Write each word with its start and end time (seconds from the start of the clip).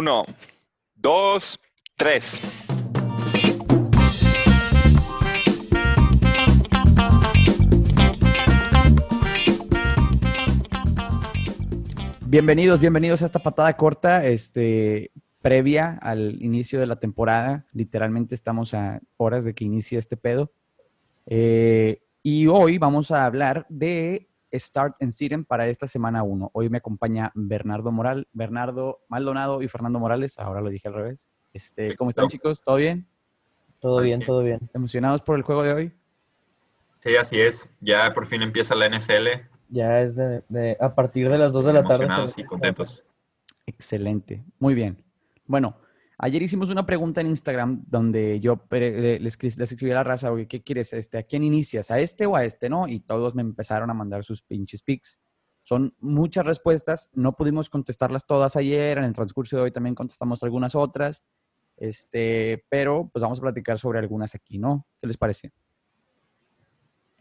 Uno, 0.00 0.26
dos, 0.94 1.58
tres. 1.96 2.40
Bienvenidos, 12.26 12.78
bienvenidos 12.78 13.22
a 13.22 13.24
esta 13.24 13.40
patada 13.40 13.76
corta, 13.76 14.24
este, 14.24 15.10
previa 15.42 15.98
al 16.00 16.40
inicio 16.44 16.78
de 16.78 16.86
la 16.86 17.00
temporada. 17.00 17.66
Literalmente 17.72 18.36
estamos 18.36 18.74
a 18.74 19.00
horas 19.16 19.44
de 19.44 19.54
que 19.56 19.64
inicie 19.64 19.98
este 19.98 20.16
pedo. 20.16 20.52
Eh, 21.26 22.04
y 22.22 22.46
hoy 22.46 22.78
vamos 22.78 23.10
a 23.10 23.24
hablar 23.24 23.66
de 23.68 24.28
Start 24.52 24.96
and 25.00 25.12
Siren 25.12 25.44
para 25.44 25.66
esta 25.66 25.86
semana 25.86 26.22
1. 26.22 26.50
Hoy 26.52 26.68
me 26.70 26.78
acompaña 26.78 27.32
Bernardo 27.34 27.92
Moral, 27.92 28.28
Bernardo 28.32 29.00
Maldonado 29.08 29.62
y 29.62 29.68
Fernando 29.68 29.98
Morales. 29.98 30.38
Ahora 30.38 30.60
lo 30.60 30.70
dije 30.70 30.88
al 30.88 30.94
revés. 30.94 31.28
Este, 31.52 31.96
¿Cómo 31.96 32.10
están, 32.10 32.28
chicos? 32.28 32.62
¿Todo 32.62 32.76
bien? 32.76 33.06
Todo 33.80 34.00
bien, 34.00 34.24
todo 34.24 34.42
bien. 34.42 34.60
¿Emocionados 34.74 35.22
por 35.22 35.36
el 35.36 35.42
juego 35.42 35.62
de 35.62 35.72
hoy? 35.72 35.92
Sí, 37.02 37.16
así 37.16 37.40
es. 37.40 37.70
Ya 37.80 38.12
por 38.12 38.26
fin 38.26 38.42
empieza 38.42 38.74
la 38.74 38.88
NFL. 38.88 39.28
Ya 39.68 40.00
es 40.00 40.16
de, 40.16 40.76
a 40.80 40.94
partir 40.94 41.28
de 41.28 41.38
las 41.38 41.52
2 41.52 41.64
de 41.64 41.72
la 41.72 41.82
tarde. 41.82 42.04
Emocionados 42.04 42.38
y 42.38 42.44
contentos. 42.44 43.04
Excelente. 43.66 44.42
Muy 44.58 44.74
bien. 44.74 45.02
Bueno, 45.46 45.76
ayer 46.18 46.42
hicimos 46.42 46.70
una 46.70 46.84
pregunta 46.84 47.20
en 47.20 47.28
Instagram 47.28 47.84
donde 47.86 48.40
yo 48.40 48.66
les, 48.70 49.38
escribí 49.42 49.92
a 49.92 49.96
la 49.96 50.04
raza, 50.04 50.32
oye, 50.32 50.46
¿qué 50.46 50.62
quieres? 50.62 50.92
Este, 50.92 51.18
¿A 51.18 51.22
quién 51.22 51.44
inicias? 51.44 51.90
¿A 51.90 52.00
este 52.00 52.26
o 52.26 52.36
a 52.36 52.44
este? 52.44 52.68
¿No? 52.68 52.88
Y 52.88 53.00
todos 53.00 53.34
me 53.34 53.42
empezaron 53.42 53.90
a 53.90 53.94
mandar 53.94 54.24
sus 54.24 54.42
pinches 54.42 54.82
pics. 54.82 55.22
Son 55.62 55.94
muchas 56.00 56.44
respuestas, 56.44 57.10
no 57.12 57.36
pudimos 57.36 57.70
contestarlas 57.70 58.26
todas 58.26 58.56
ayer, 58.56 58.98
en 58.98 59.04
el 59.04 59.12
transcurso 59.12 59.56
de 59.56 59.62
hoy 59.62 59.70
también 59.70 59.94
contestamos 59.94 60.42
algunas 60.42 60.74
otras, 60.74 61.24
este, 61.76 62.64
pero 62.70 63.10
pues 63.12 63.22
vamos 63.22 63.38
a 63.38 63.42
platicar 63.42 63.78
sobre 63.78 63.98
algunas 63.98 64.34
aquí, 64.34 64.58
¿no? 64.58 64.86
¿Qué 65.00 65.06
les 65.06 65.18
parece? 65.18 65.52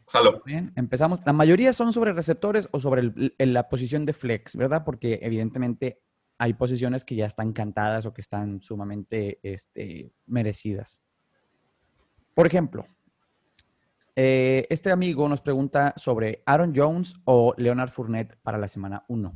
Jalo. 0.07 0.41
Bien, 0.45 0.71
empezamos. 0.77 1.21
La 1.25 1.33
mayoría 1.33 1.73
son 1.73 1.91
sobre 1.91 2.13
receptores 2.13 2.69
o 2.71 2.79
sobre 2.79 3.11
la 3.37 3.67
posición 3.67 4.05
de 4.05 4.13
flex, 4.13 4.55
¿verdad? 4.55 4.83
Porque 4.85 5.19
evidentemente 5.21 6.01
hay 6.37 6.53
posiciones 6.53 7.03
que 7.03 7.15
ya 7.15 7.25
están 7.25 7.53
cantadas 7.53 8.05
o 8.05 8.13
que 8.13 8.21
están 8.21 8.61
sumamente 8.61 9.39
este, 9.43 10.11
merecidas. 10.25 11.03
Por 12.33 12.45
ejemplo, 12.45 12.85
eh, 14.15 14.67
este 14.69 14.91
amigo 14.91 15.27
nos 15.27 15.41
pregunta 15.41 15.93
sobre 15.95 16.43
Aaron 16.45 16.73
Jones 16.75 17.15
o 17.25 17.53
Leonard 17.57 17.89
Fournette 17.89 18.37
para 18.41 18.57
la 18.57 18.67
semana 18.67 19.03
1. 19.07 19.33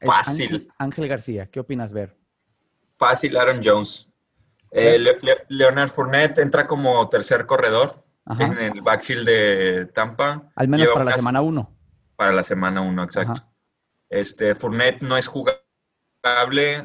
Fácil. 0.00 0.68
Ángel, 0.78 1.08
García, 1.08 1.50
¿qué 1.50 1.60
opinas, 1.60 1.92
Ver? 1.92 2.16
Fácil, 2.98 3.36
Aaron 3.36 3.60
Jones. 3.64 4.08
Eh, 4.72 4.98
Leonard 5.48 5.88
Fournette 5.88 6.38
entra 6.38 6.66
como 6.66 7.08
tercer 7.08 7.46
corredor 7.46 8.04
en 8.38 8.58
el 8.58 8.82
backfield 8.82 9.26
de 9.26 9.86
Tampa. 9.86 10.50
Al 10.54 10.68
menos 10.68 10.88
para 10.90 11.04
la 11.04 11.12
semana 11.12 11.40
1. 11.40 11.76
Para 12.16 12.32
la 12.32 12.42
semana 12.42 12.80
1, 12.80 13.02
exacto. 13.04 13.42
Este, 14.08 14.54
Fournette 14.54 15.02
no 15.02 15.16
es 15.16 15.26
jugable 15.26 15.60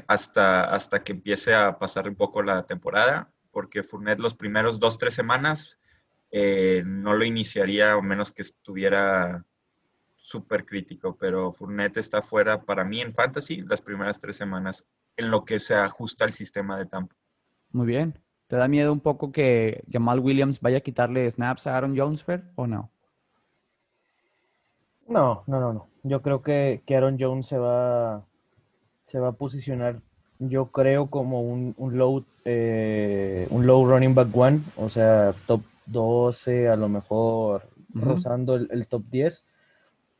hasta, 0.07 0.63
hasta 0.63 1.03
que 1.03 1.13
empiece 1.13 1.53
a 1.53 1.77
pasar 1.77 2.07
un 2.07 2.15
poco 2.15 2.41
la 2.43 2.65
temporada, 2.65 3.31
porque 3.51 3.83
Fournette 3.83 4.19
los 4.19 4.33
primeros 4.33 4.79
dos, 4.79 4.97
tres 4.97 5.13
semanas 5.13 5.79
eh, 6.31 6.83
no 6.85 7.13
lo 7.13 7.25
iniciaría, 7.25 7.97
o 7.97 8.01
menos 8.01 8.31
que 8.31 8.41
estuviera 8.41 9.45
súper 10.15 10.65
crítico, 10.65 11.17
pero 11.17 11.51
Fournette 11.51 11.97
está 11.97 12.21
fuera 12.21 12.61
para 12.61 12.83
mí 12.83 13.01
en 13.01 13.13
Fantasy 13.13 13.61
las 13.61 13.81
primeras 13.81 14.19
tres 14.19 14.37
semanas 14.37 14.85
en 15.17 15.29
lo 15.29 15.43
que 15.43 15.59
se 15.59 15.75
ajusta 15.75 16.25
al 16.25 16.33
sistema 16.33 16.77
de 16.77 16.85
Tampa. 16.85 17.15
Muy 17.71 17.87
bien. 17.87 18.17
¿Te 18.47 18.55
da 18.55 18.67
miedo 18.67 18.91
un 18.91 18.99
poco 18.99 19.31
que 19.31 19.83
Jamal 19.89 20.19
Williams 20.19 20.59
vaya 20.59 20.79
a 20.79 20.81
quitarle 20.81 21.29
snaps 21.29 21.67
a 21.67 21.75
Aaron 21.75 21.97
Jones, 21.97 22.25
o 22.55 22.67
no? 22.67 22.91
No, 25.07 25.43
no, 25.47 25.59
no, 25.59 25.73
no. 25.73 25.90
Yo 26.03 26.21
creo 26.21 26.41
que, 26.41 26.81
Aaron 26.89 27.17
Jones 27.19 27.47
se 27.47 27.57
va, 27.57 28.23
se 29.05 29.19
va 29.19 29.29
a 29.29 29.33
posicionar, 29.33 29.99
yo 30.39 30.67
creo, 30.67 31.07
como 31.07 31.41
un, 31.41 31.75
un 31.77 31.97
low, 31.97 32.25
eh, 32.45 33.47
un 33.49 33.67
low 33.67 33.85
running 33.85 34.15
back 34.15 34.35
one, 34.35 34.61
o 34.77 34.89
sea, 34.89 35.33
top 35.45 35.61
12, 35.85 36.69
a 36.69 36.75
lo 36.75 36.89
mejor 36.89 37.67
rozando 37.93 38.55
el, 38.55 38.87
top 38.87 39.03
10, 39.11 39.43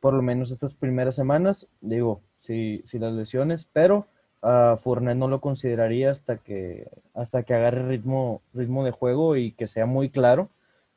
por 0.00 0.14
lo 0.14 0.22
menos 0.22 0.50
estas 0.50 0.74
primeras 0.74 1.16
semanas, 1.16 1.66
digo, 1.80 2.20
si, 2.38 2.82
si 2.84 2.98
las 2.98 3.12
lesiones, 3.12 3.68
pero 3.72 4.06
a 4.42 4.76
Fournette 4.76 5.16
no 5.16 5.28
lo 5.28 5.40
consideraría 5.40 6.10
hasta 6.10 6.36
que, 6.36 6.88
hasta 7.14 7.44
que 7.44 7.54
agarre 7.54 7.86
ritmo, 7.86 8.42
ritmo 8.52 8.84
de 8.84 8.90
juego 8.90 9.36
y 9.36 9.52
que 9.52 9.68
sea 9.68 9.86
muy 9.86 10.10
claro 10.10 10.48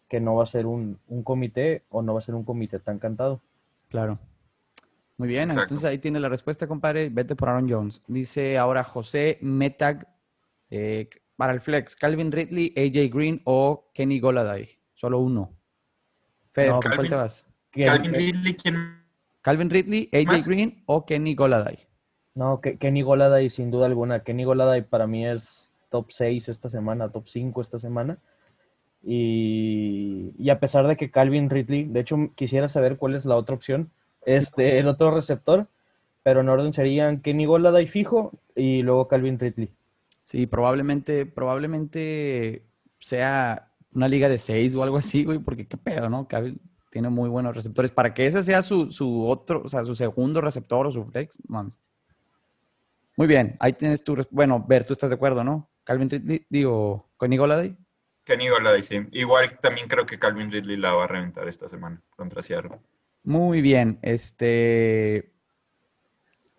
que 0.09 0.19
no 0.19 0.35
va 0.35 0.43
a 0.43 0.47
ser 0.47 0.65
un, 0.65 0.99
un 1.07 1.23
comité 1.23 1.83
o 1.89 2.01
no 2.01 2.13
va 2.13 2.19
a 2.19 2.23
ser 2.23 2.35
un 2.35 2.43
comité 2.43 2.79
tan 2.79 2.99
cantado. 2.99 3.39
Claro. 3.89 4.19
Muy 5.17 5.29
bien, 5.29 5.49
entonces 5.49 5.85
ahí 5.85 5.97
tiene 5.97 6.19
la 6.19 6.27
respuesta, 6.27 6.67
compadre. 6.67 7.09
Vete 7.09 7.35
por 7.35 7.49
Aaron 7.49 7.69
Jones. 7.69 8.01
Dice 8.07 8.57
ahora 8.57 8.83
José 8.83 9.37
Metag 9.41 10.07
eh, 10.69 11.09
para 11.37 11.53
el 11.53 11.61
flex, 11.61 11.95
Calvin 11.95 12.31
Ridley, 12.31 12.73
AJ 12.75 13.13
Green 13.13 13.41
o 13.45 13.91
Kenny 13.93 14.19
Goladay. 14.19 14.69
Solo 14.93 15.19
uno. 15.19 15.53
Fer, 16.51 16.71
¿cuál 16.95 17.09
te 17.09 17.15
vas? 17.15 17.47
Calvin 17.71 18.13
Ridley, 18.13 18.55
¿quién? 18.55 19.05
Calvin 19.41 19.69
Ridley, 19.69 20.09
AJ 20.11 20.47
Green 20.47 20.83
o 20.85 21.05
Kenny 21.05 21.35
Goladay. 21.35 21.77
No, 22.33 22.59
Kenny 22.59 23.01
Goladay 23.01 23.49
sin 23.49 23.71
duda 23.71 23.85
alguna. 23.85 24.23
Kenny 24.23 24.43
Goladay 24.43 24.81
para 24.81 25.07
mí 25.07 25.25
es 25.25 25.69
top 25.89 26.11
6 26.11 26.49
esta 26.49 26.67
semana, 26.67 27.09
top 27.09 27.27
5 27.27 27.61
esta 27.61 27.79
semana. 27.79 28.17
Y, 29.01 30.49
a 30.49 30.59
pesar 30.59 30.87
de 30.87 30.97
que 30.97 31.11
Calvin 31.11 31.49
Ridley, 31.49 31.85
de 31.85 31.99
hecho 31.99 32.17
quisiera 32.35 32.67
saber 32.69 32.97
cuál 32.97 33.15
es 33.15 33.25
la 33.25 33.35
otra 33.35 33.55
opción, 33.55 33.91
este, 34.25 34.79
el 34.79 34.87
otro 34.87 35.11
receptor, 35.11 35.67
pero 36.23 36.41
en 36.41 36.49
orden 36.49 36.73
serían 36.73 37.21
Kenny 37.21 37.45
Goladay 37.45 37.87
fijo 37.87 38.31
y 38.55 38.81
luego 38.81 39.07
Calvin 39.07 39.39
Ridley. 39.39 39.71
Sí, 40.23 40.47
probablemente, 40.47 41.25
probablemente 41.25 42.63
sea 42.99 43.71
una 43.93 44.07
liga 44.07 44.27
de 44.27 44.39
seis 44.39 44.73
o 44.75 44.83
algo 44.83 44.97
así, 44.97 45.23
güey, 45.23 45.39
porque 45.39 45.67
qué 45.67 45.77
pedo, 45.77 46.09
¿no? 46.09 46.27
Calvin 46.27 46.59
tiene 46.89 47.09
muy 47.09 47.29
buenos 47.29 47.55
receptores. 47.55 47.91
Para 47.91 48.13
que 48.13 48.25
ese 48.25 48.41
sea 48.41 48.61
su, 48.61 48.91
su 48.91 49.27
otro, 49.27 49.61
o 49.65 49.69
sea, 49.69 49.83
su 49.85 49.95
segundo 49.95 50.41
receptor 50.41 50.87
o 50.87 50.91
su 50.91 51.03
flex, 51.03 51.41
mames. 51.47 51.79
Muy 53.17 53.27
bien, 53.27 53.55
ahí 53.59 53.73
tienes 53.73 54.03
tu, 54.03 54.25
bueno, 54.31 54.63
Ver, 54.67 54.85
tú 54.85 54.93
estás 54.93 55.09
de 55.09 55.15
acuerdo, 55.15 55.43
¿no? 55.43 55.69
Calvin 55.83 56.09
Ridley, 56.09 56.45
digo, 56.49 57.09
Kenny 57.19 57.37
Goladay. 57.37 57.77
Kenny 58.23 58.49
Goladay, 58.49 58.81
sí. 58.81 59.07
Igual 59.11 59.59
también 59.59 59.87
creo 59.87 60.05
que 60.05 60.17
Calvin 60.17 60.51
Ridley 60.51 60.77
la 60.77 60.93
va 60.93 61.03
a 61.03 61.07
reventar 61.07 61.47
esta 61.47 61.69
semana 61.69 62.01
contra 62.15 62.41
Seattle. 62.41 62.79
Muy 63.25 63.61
bien. 63.61 63.99
Este. 64.01 65.33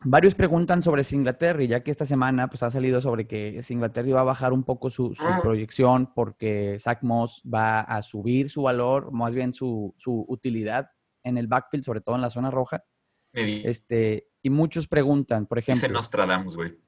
Varios 0.08 0.34
preguntan 0.34 0.82
sobre 0.82 1.02
Singletary, 1.02 1.66
ya 1.66 1.82
que 1.82 1.90
esta 1.90 2.04
semana 2.04 2.48
pues, 2.48 2.62
ha 2.62 2.70
salido 2.70 3.00
sobre 3.00 3.26
que 3.26 3.62
Singletary 3.62 4.12
va 4.12 4.20
a 4.20 4.24
bajar 4.24 4.52
un 4.52 4.62
poco 4.62 4.88
su, 4.88 5.16
ah. 5.18 5.40
proyección 5.42 6.12
porque 6.14 6.76
Zach 6.78 7.02
Moss 7.02 7.42
va 7.42 7.80
a 7.80 8.02
subir 8.02 8.50
su 8.50 8.62
valor, 8.62 9.10
más 9.10 9.34
bien 9.34 9.52
su, 9.52 9.94
utilidad 10.04 10.90
en 11.24 11.38
el 11.38 11.48
backfield, 11.48 11.84
sobre 11.84 12.02
todo 12.02 12.14
en 12.14 12.22
la 12.22 12.30
zona 12.30 12.50
roja. 12.50 12.84
Este, 13.32 14.28
y 14.42 14.50
muchos 14.50 14.86
preguntan, 14.86 15.46
por 15.46 15.58
ejemplo. 15.58 15.80
Se 15.80 15.88
nos 15.88 16.08
tradamos, 16.08 16.56
güey. 16.56 16.78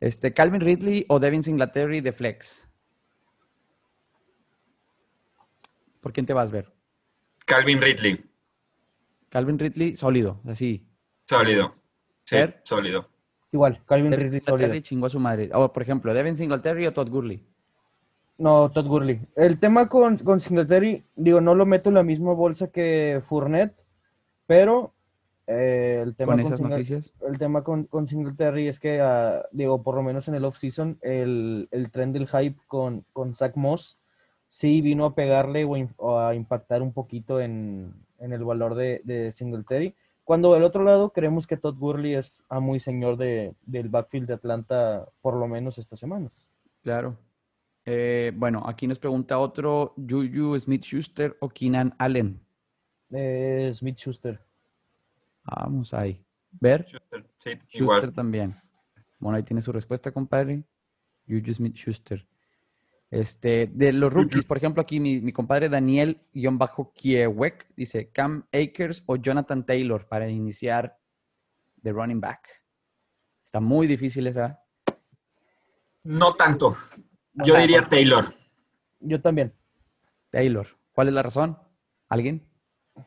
Este, 0.00 0.34
Calvin 0.34 0.60
Ridley 0.60 1.06
o 1.08 1.18
Devin 1.18 1.42
Singletary 1.42 2.00
de 2.00 2.12
Flex. 2.12 2.68
¿Por 6.00 6.12
quién 6.12 6.26
te 6.26 6.34
vas 6.34 6.50
a 6.50 6.52
ver? 6.52 6.74
Calvin 7.46 7.80
Ridley. 7.80 8.33
Calvin 9.34 9.58
Ridley, 9.58 9.96
sólido, 9.96 10.40
así. 10.46 10.86
Sólido. 11.28 11.72
Sí, 12.24 12.36
sólido. 12.62 13.08
Igual, 13.50 13.82
Calvin 13.84 14.12
Ridley 14.12 14.40
sólido. 14.40 14.78
chingó 14.78 15.06
a 15.06 15.10
su 15.10 15.18
madre. 15.18 15.50
O, 15.52 15.72
por 15.72 15.82
ejemplo, 15.82 16.14
¿Devin 16.14 16.36
Singletary 16.36 16.86
o 16.86 16.92
Todd 16.92 17.08
Gurley? 17.08 17.44
No, 18.38 18.70
Todd 18.70 18.86
Gurley. 18.86 19.26
El 19.34 19.58
tema 19.58 19.88
con, 19.88 20.18
con 20.18 20.38
Singletary, 20.38 21.04
digo, 21.16 21.40
no 21.40 21.56
lo 21.56 21.66
meto 21.66 21.88
en 21.88 21.96
la 21.96 22.04
misma 22.04 22.32
bolsa 22.32 22.68
que 22.68 23.22
Fournette, 23.26 23.74
pero 24.46 24.94
eh, 25.48 25.98
el 26.00 26.14
tema 26.14 26.34
con 26.34 26.40
esas 26.40 26.60
noticias. 26.60 27.12
El 27.28 27.36
tema 27.36 27.64
con, 27.64 27.86
con 27.86 28.06
Singletary 28.06 28.68
es 28.68 28.78
que, 28.78 29.00
ah, 29.00 29.44
digo, 29.50 29.82
por 29.82 29.96
lo 29.96 30.04
menos 30.04 30.28
en 30.28 30.36
el 30.36 30.44
off-season, 30.44 30.98
el, 31.02 31.66
el 31.72 31.90
tren 31.90 32.12
del 32.12 32.28
hype 32.28 32.60
con, 32.68 33.04
con 33.12 33.34
Zach 33.34 33.56
Moss 33.56 33.98
sí 34.46 34.80
vino 34.80 35.06
a 35.06 35.16
pegarle 35.16 35.64
o, 35.96 36.20
a 36.20 36.36
impactar 36.36 36.82
un 36.82 36.92
poquito 36.92 37.40
en, 37.40 37.92
el 38.20 38.44
valor 38.44 38.74
de, 38.74 39.00
de, 39.04 39.32
Singletary. 39.32 39.94
Cuando 40.24 40.54
del 40.54 40.64
otro 40.64 40.84
lado 40.84 41.10
creemos 41.10 41.46
que 41.46 41.56
Todd 41.56 41.76
Gurley 41.76 42.14
es 42.14 42.38
a 42.48 42.60
muy 42.60 42.80
señor 42.80 43.16
de, 43.16 43.54
del 43.66 43.88
backfield 43.88 44.26
de 44.28 44.34
Atlanta, 44.34 45.06
por 45.20 45.34
lo 45.34 45.46
menos 45.46 45.78
estas 45.78 45.98
semanas. 45.98 46.48
Claro. 46.82 47.16
Eh, 47.84 48.32
bueno, 48.34 48.62
aquí 48.66 48.86
nos 48.86 48.98
pregunta 48.98 49.38
otro, 49.38 49.94
Juju 49.96 50.58
Smith-Schuster 50.58 51.36
o 51.40 51.48
Keenan 51.48 51.94
Allen. 51.98 52.40
Eh, 53.10 53.70
Smith-Schuster. 53.74 54.40
Vamos 55.44 55.92
ahí. 55.92 56.24
¿Ver? 56.52 56.86
Schuster, 56.88 57.26
sí, 57.42 57.78
Schuster 57.78 58.12
también. 58.12 58.54
Bueno, 59.18 59.36
ahí 59.36 59.42
tiene 59.42 59.60
su 59.60 59.72
respuesta, 59.72 60.10
compadre. 60.12 60.64
Juju 61.28 61.52
Smith-Schuster. 61.52 62.26
Este, 63.14 63.70
de 63.72 63.92
los 63.92 64.12
rookies, 64.12 64.44
por 64.44 64.56
ejemplo, 64.56 64.82
aquí 64.82 64.98
mi, 64.98 65.20
mi 65.20 65.32
compadre 65.32 65.68
Daniel-Kiewek 65.68 67.68
dice 67.76 68.10
Cam 68.10 68.44
Akers 68.52 69.04
o 69.06 69.14
Jonathan 69.14 69.64
Taylor 69.64 70.08
para 70.08 70.28
iniciar 70.28 70.98
de 71.76 71.92
running 71.92 72.20
back. 72.20 72.48
Está 73.44 73.60
muy 73.60 73.86
difícil 73.86 74.26
esa. 74.26 74.60
No 76.02 76.34
tanto. 76.34 76.76
Yo 77.34 77.56
diría 77.56 77.88
Taylor. 77.88 78.32
Yo 78.98 79.20
también. 79.20 79.54
Taylor. 80.30 80.66
¿Cuál 80.92 81.06
es 81.06 81.14
la 81.14 81.22
razón? 81.22 81.56
¿Alguien? 82.08 82.44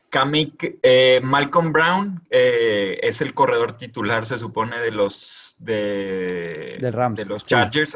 Kamik, 0.08 0.78
eh, 0.82 1.20
Malcolm 1.22 1.70
Brown 1.70 2.26
eh, 2.30 2.98
es 3.02 3.20
el 3.20 3.34
corredor 3.34 3.76
titular, 3.76 4.24
se 4.24 4.38
supone, 4.38 4.78
de 4.78 4.90
los 4.90 5.54
de, 5.58 6.78
Del 6.80 6.94
Rams, 6.94 7.18
de 7.18 7.26
los 7.26 7.42
sí. 7.42 7.48
Chargers, 7.48 7.94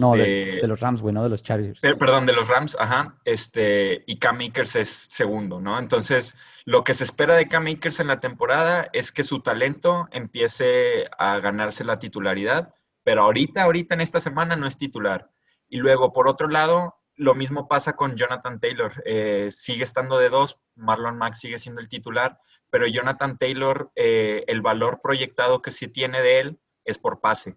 No, 0.00 0.14
de, 0.14 0.42
Este, 0.42 0.60
de 0.62 0.68
los 0.68 0.80
Rams, 0.80 1.02
güey, 1.02 1.14
no 1.14 1.22
de 1.22 1.28
los 1.28 1.42
Chargers. 1.42 1.80
Per- 1.80 1.98
perdón, 1.98 2.24
de 2.26 2.32
los 2.32 2.48
Rams, 2.48 2.76
ajá, 2.80 3.18
este, 3.24 4.04
y 4.06 4.18
Cam 4.18 4.40
Akers 4.40 4.76
es 4.76 4.88
segundo, 5.10 5.60
¿no? 5.60 5.78
Entonces, 5.78 6.34
lo 6.64 6.82
que 6.82 6.94
se 6.94 7.04
espera 7.04 7.36
de 7.36 7.46
Cam 7.48 7.66
Akers 7.66 8.00
en 8.00 8.06
la 8.06 8.18
temporada 8.18 8.88
es 8.92 9.12
que 9.12 9.22
su 9.24 9.40
talento 9.40 10.08
empiece 10.12 11.04
a 11.18 11.38
ganarse 11.40 11.84
la 11.84 11.98
titularidad, 11.98 12.74
pero 13.04 13.22
ahorita, 13.22 13.62
ahorita 13.62 13.94
en 13.94 14.00
esta 14.00 14.20
semana 14.20 14.56
no 14.56 14.66
es 14.66 14.76
titular. 14.76 15.30
Y 15.68 15.78
luego, 15.78 16.12
por 16.12 16.26
otro 16.28 16.48
lado, 16.48 16.96
lo 17.14 17.34
mismo 17.34 17.68
pasa 17.68 17.94
con 17.94 18.16
Jonathan 18.16 18.60
Taylor. 18.60 18.92
Eh, 19.04 19.48
sigue 19.50 19.84
estando 19.84 20.18
de 20.18 20.28
dos, 20.28 20.58
Marlon 20.74 21.16
Mack 21.18 21.34
sigue 21.34 21.58
siendo 21.58 21.80
el 21.80 21.88
titular, 21.88 22.38
pero 22.70 22.86
Jonathan 22.86 23.38
Taylor, 23.38 23.90
eh, 23.94 24.44
el 24.48 24.60
valor 24.60 25.00
proyectado 25.02 25.62
que 25.62 25.70
se 25.70 25.88
tiene 25.88 26.20
de 26.22 26.40
él 26.40 26.60
es 26.84 26.98
por 26.98 27.20
pase. 27.20 27.56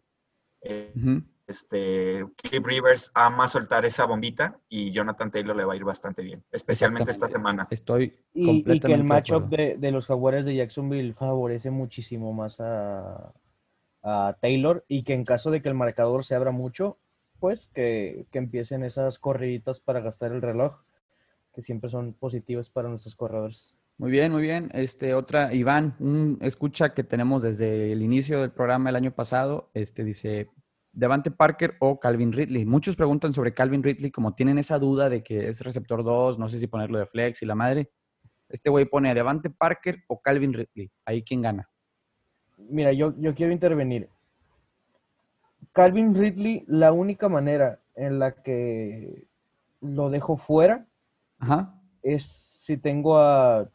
Eh. 0.62 0.94
Este, 1.50 2.26
Philip 2.42 2.66
Rivers 2.66 3.12
ama 3.14 3.48
soltar 3.48 3.86
esa 3.86 4.06
bombita 4.06 4.60
y 4.70 4.92
Jonathan 4.92 5.32
Taylor 5.32 5.56
le 5.56 5.66
va 5.66 5.74
a 5.74 5.76
ir 5.76 5.84
bastante 5.84 6.22
bien, 6.22 6.44
especialmente 6.52 7.12
esta 7.12 7.28
semana. 7.28 7.68
Estoy 7.70 8.16
Y, 8.34 8.64
y 8.72 8.80
que 8.80 8.94
el 8.94 9.04
matchup 9.04 9.50
de, 9.50 9.76
de 9.78 9.92
los 9.92 10.08
Jaguares 10.08 10.46
de 10.46 10.56
Jacksonville 10.56 11.14
favorece 11.14 11.72
muchísimo 11.72 12.32
más 12.32 12.60
a, 12.60 13.34
a 14.04 14.38
Taylor 14.40 14.86
y 14.88 15.04
que 15.04 15.14
en 15.14 15.26
caso 15.26 15.52
de 15.52 15.62
que 15.62 15.70
el 15.70 15.76
marcador 15.76 16.24
se 16.24 16.36
abra 16.36 16.52
mucho, 16.52 16.98
pues 17.40 17.70
que, 17.74 18.28
que 18.32 18.38
empiecen 18.38 18.84
esas 18.84 19.20
corriditas 19.20 19.80
para 19.80 20.02
gastar 20.02 20.32
el 20.32 20.42
reloj, 20.42 20.82
que 21.54 21.62
siempre 21.62 21.90
son 21.90 22.14
positivas 22.14 22.70
para 22.70 22.90
nuestros 22.90 23.16
corredores. 23.16 23.76
Muy 23.98 24.12
bien, 24.12 24.32
muy 24.32 24.44
bien. 24.44 24.70
Este, 24.74 25.14
otra, 25.14 25.54
Iván, 25.54 25.94
un 26.00 26.38
escucha 26.42 26.94
que 26.94 27.04
tenemos 27.04 27.42
desde 27.42 27.92
el 27.92 28.02
inicio 28.02 28.40
del 28.40 28.52
programa 28.52 28.90
el 28.90 28.96
año 28.96 29.12
pasado, 29.12 29.70
este 29.74 30.06
dice, 30.06 30.50
Devante 30.92 31.32
Parker 31.32 31.76
o 31.80 32.00
Calvin 32.00 32.32
Ridley. 32.32 32.66
Muchos 32.66 32.96
preguntan 32.96 33.34
sobre 33.34 33.54
Calvin 33.54 33.84
Ridley, 33.84 34.12
como 34.12 34.34
tienen 34.34 34.58
esa 34.58 34.80
duda 34.80 35.10
de 35.10 35.24
que 35.24 35.48
es 35.48 35.62
receptor 35.62 36.04
2, 36.04 36.40
no 36.40 36.50
sé 36.50 36.58
si 36.58 36.68
ponerlo 36.68 36.98
de 36.98 37.06
flex 37.06 37.42
y 37.42 37.46
la 37.46 37.56
madre. 37.56 37.92
Este 38.50 38.70
güey 38.70 38.86
pone 38.86 39.10
a 39.10 39.14
Devante 39.14 39.50
Parker 39.50 40.04
o 40.08 40.20
Calvin 40.22 40.54
Ridley. 40.54 40.92
Ahí 41.06 41.24
quién 41.24 41.42
gana. 41.42 41.70
Mira, 42.58 42.92
yo, 42.92 43.14
yo 43.18 43.34
quiero 43.36 43.54
intervenir. 43.54 44.10
Calvin 45.72 46.16
Ridley, 46.16 46.66
la 46.68 46.92
única 46.92 47.30
manera 47.30 47.80
en 47.96 48.20
la 48.20 48.42
que 48.42 49.28
lo 49.82 50.10
dejo 50.10 50.38
fuera 50.38 50.88
Ajá. 51.38 51.80
es 52.02 52.26
si 52.26 52.78
tengo 52.78 53.18
a 53.18 53.70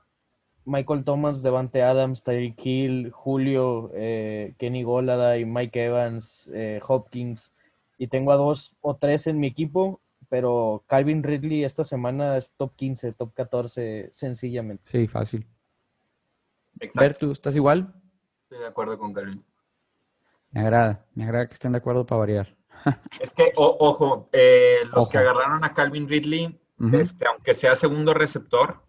Michael 0.65 1.05
Thomas, 1.05 1.43
Devante 1.43 1.83
Adams, 1.83 2.23
Tyreek 2.23 2.59
Hill, 2.65 3.11
Julio, 3.11 3.91
eh, 3.95 4.55
Kenny 4.59 4.83
Golladay, 4.83 5.45
Mike 5.45 5.85
Evans, 5.85 6.51
eh, 6.55 6.81
Hopkins, 6.87 7.53
y 7.99 8.07
tengo 8.09 8.33
a 8.33 8.37
dos 8.37 8.75
o 8.81 8.97
tres 8.97 9.27
en 9.27 9.39
mi 9.39 9.47
equipo, 9.47 10.01
pero 10.29 10.83
Calvin 10.87 11.23
Ridley 11.23 11.65
esta 11.65 11.85
semana 11.85 12.37
es 12.37 12.53
top 12.57 12.75
15, 12.77 13.13
top 13.13 13.33
14, 13.35 14.09
sencillamente. 14.13 14.83
Sí, 14.87 15.07
fácil. 15.07 15.47
¿tú 17.19 17.33
estás 17.33 17.55
igual? 17.57 17.93
Estoy 18.45 18.59
de 18.59 18.67
acuerdo 18.67 18.99
con 18.99 19.13
Calvin. 19.13 19.45
Me 20.51 20.61
agrada, 20.61 21.05
me 21.15 21.25
agrada 21.25 21.47
que 21.49 21.55
estén 21.55 21.73
de 21.73 21.79
acuerdo 21.79 22.07
para 22.07 22.21
variar. 22.21 22.57
Es 23.21 23.33
que, 23.33 23.53
o- 23.57 23.77
ojo, 23.81 24.29
eh, 24.33 24.79
los 24.93 25.05
Ojo. 25.05 25.11
que 25.13 25.19
agarraron 25.19 25.65
a 25.65 25.73
Calvin 25.73 26.09
Ridley, 26.09 26.59
este, 26.93 27.27
aunque 27.27 27.55
sea 27.55 27.77
segundo 27.77 28.13
receptor, 28.13 28.83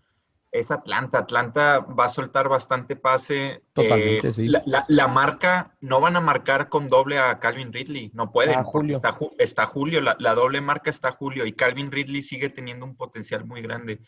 es 0.58 0.72
Atlanta. 0.72 1.20
Atlanta 1.20 1.80
va 1.80 2.06
a 2.06 2.10
soltar 2.10 2.48
bastante 2.50 2.96
pase. 2.96 3.62
Totalmente, 3.74 4.30
Eh, 4.30 4.32
sí. 4.34 4.48
La, 4.48 4.62
la- 4.66 4.86
la 4.88 5.08
marca, 5.08 5.76
no 5.82 6.00
van 6.00 6.16
a 6.16 6.22
marcar 6.22 6.70
con 6.70 6.90
doble 6.90 7.20
a 7.20 7.40
Calvin 7.40 7.74
Ridley, 7.74 8.12
no 8.14 8.32
pueden, 8.32 8.60
Ah, 8.60 8.64
Julio. 8.64 8.96
está, 8.96 9.12
Ju- 9.12 9.34
está 9.38 9.66
Julio, 9.66 10.02
la, 10.02 10.16
la 10.20 10.34
doble 10.34 10.62
marca 10.62 10.90
está 10.90 11.12
Julio 11.12 11.46
y 11.46 11.52
Calvin 11.54 11.92
Ridley 11.92 12.22
sigue 12.22 12.50
teniendo 12.50 12.86
un 12.86 12.96
potencial 12.96 13.46
muy 13.46 13.62
grande. 13.62 14.00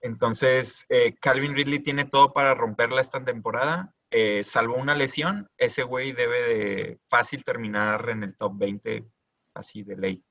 Entonces, 0.00 0.86
eh, 0.88 1.14
Calvin 1.20 1.54
Ridley 1.54 1.80
tiene 1.80 2.04
todo 2.04 2.32
para 2.32 2.54
romperla 2.54 3.00
esta 3.00 3.24
temporada. 3.24 3.92
Eh, 4.10 4.42
salvo 4.44 4.76
una 4.76 4.94
lesión, 4.94 5.50
ese 5.58 5.82
güey 5.82 6.12
debe 6.12 6.40
de 6.42 7.00
fácil 7.08 7.42
terminar 7.44 8.08
en 8.08 8.22
el 8.22 8.36
top 8.36 8.52
20, 8.56 9.04
así 9.54 9.82
de 9.82 9.96
ley. 9.96 10.24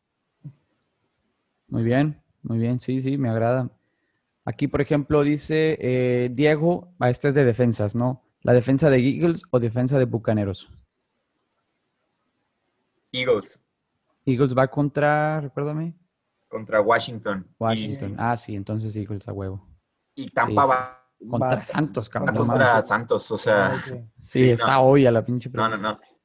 Muy 1.68 1.84
bien, 1.84 2.22
muy 2.44 2.58
bien, 2.58 2.80
sí, 2.80 3.02
sí, 3.02 3.18
me 3.18 3.30
agrada. 3.30 3.69
Aquí, 4.49 4.69
por 4.69 4.79
ejemplo, 4.79 5.23
dice 5.23 5.77
eh, 5.81 6.29
Diego, 6.31 6.94
ah, 6.99 7.09
este 7.09 7.27
es 7.27 7.33
de 7.33 7.44
defensas, 7.44 7.95
¿no? 7.95 8.23
¿La 8.44 8.53
defensa 8.53 8.89
de 8.89 8.97
Eagles 8.99 9.41
o 9.51 9.59
defensa 9.59 9.99
de 9.99 10.05
Bucaneros? 10.05 10.71
Eagles 13.11 13.59
Eagles 14.25 14.57
va 14.57 14.67
contra, 14.67 15.41
recuérdame, 15.41 15.94
contra 16.47 16.79
Washington. 16.81 17.45
Y- 17.49 17.55
Washington. 17.59 18.15
Ah, 18.17 18.38
sí, 18.38 18.55
entonces 18.55 18.95
Eagles 18.95 19.27
a 19.27 19.33
huevo. 19.33 19.67
Y, 20.15 20.29
Tampa 20.29 20.63
Sí, 20.63 20.67
sí. 20.69 20.73
va 20.75 20.94
Contra 21.29 21.55
Va- 21.57 21.65
Santos, 21.65 22.07
va 22.07 22.11
cabrón. 22.11 22.35
no 22.35 22.45
contra. 22.45 22.81
Santos, 22.81 23.31
o 23.31 23.38
sea, 23.39 23.71
que- 23.83 23.89
Sí, 23.89 24.03
sí, 24.19 24.49
está 24.51 24.73
no. 24.75 24.81
hoy 24.83 25.05
a 25.07 25.11
la 25.11 25.25
pinche 25.25 25.49
no, 25.51 25.63
no, 25.67 25.75
pregunta. 25.77 25.99
no. 26.03 26.17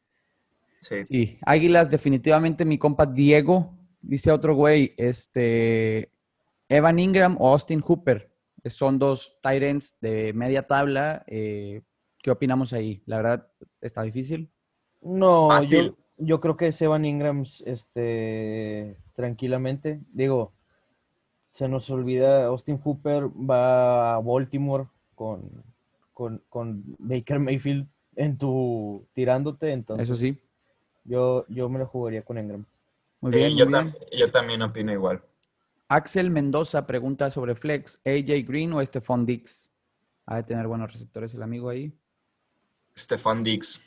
Sí. 0.80 1.04
Sí, 1.06 1.38
Águilas, 1.46 1.88
definitivamente 1.90 2.64
mi 2.66 2.76
compa 2.76 3.06
Diego, 3.06 3.74
dice 4.02 4.30
otro 4.30 4.54
güey, 4.54 4.94
este, 4.98 6.12
Evan 6.72 6.98
Ingram 6.98 7.36
o 7.38 7.50
Austin 7.52 7.80
Hooper. 7.80 8.30
Son 8.64 8.98
dos 8.98 9.36
ends 9.42 9.98
de 10.00 10.32
media 10.32 10.66
tabla. 10.66 11.24
eh, 11.26 11.82
¿Qué 12.22 12.30
opinamos 12.30 12.72
ahí? 12.72 13.02
La 13.06 13.16
verdad, 13.16 13.48
está 13.80 14.02
difícil. 14.02 14.48
No, 15.02 15.60
yo, 15.64 15.96
yo 16.18 16.40
creo 16.40 16.56
que 16.56 16.70
Sevan 16.70 17.04
Ingrams, 17.04 17.62
este, 17.66 18.96
tranquilamente, 19.14 20.00
digo, 20.12 20.52
se 21.50 21.66
nos 21.68 21.90
olvida, 21.90 22.44
Austin 22.46 22.80
Hooper 22.82 23.24
va 23.28 24.14
a 24.14 24.20
Baltimore 24.20 24.86
con, 25.16 25.50
con, 26.14 26.40
con 26.48 26.84
Baker 26.98 27.40
Mayfield 27.40 27.88
en 28.14 28.38
tu 28.38 29.04
tirándote, 29.12 29.72
entonces 29.72 30.06
Eso 30.08 30.16
sí. 30.16 30.38
yo, 31.04 31.44
yo 31.48 31.68
me 31.68 31.80
lo 31.80 31.86
jugaría 31.86 32.22
con 32.22 32.38
Ingram. 32.38 32.64
Muy 33.20 33.32
bien, 33.32 33.56
yo, 33.56 33.66
muy 33.68 33.74
bien. 33.80 33.92
tam- 33.92 33.98
yo 34.16 34.30
también 34.30 34.62
opino 34.62 34.92
igual. 34.92 35.20
Axel 35.88 36.30
Mendoza 36.30 36.86
pregunta 36.86 37.30
sobre 37.30 37.54
Flex, 37.54 38.00
AJ 38.04 38.46
Green 38.46 38.72
o 38.72 38.84
Stephon 38.84 39.26
Dix. 39.26 39.70
Ha 40.26 40.36
de 40.36 40.42
tener 40.44 40.66
buenos 40.66 40.92
receptores 40.92 41.34
el 41.34 41.42
amigo 41.42 41.68
ahí. 41.68 41.92
Stefan 42.96 43.42
Dix. 43.42 43.80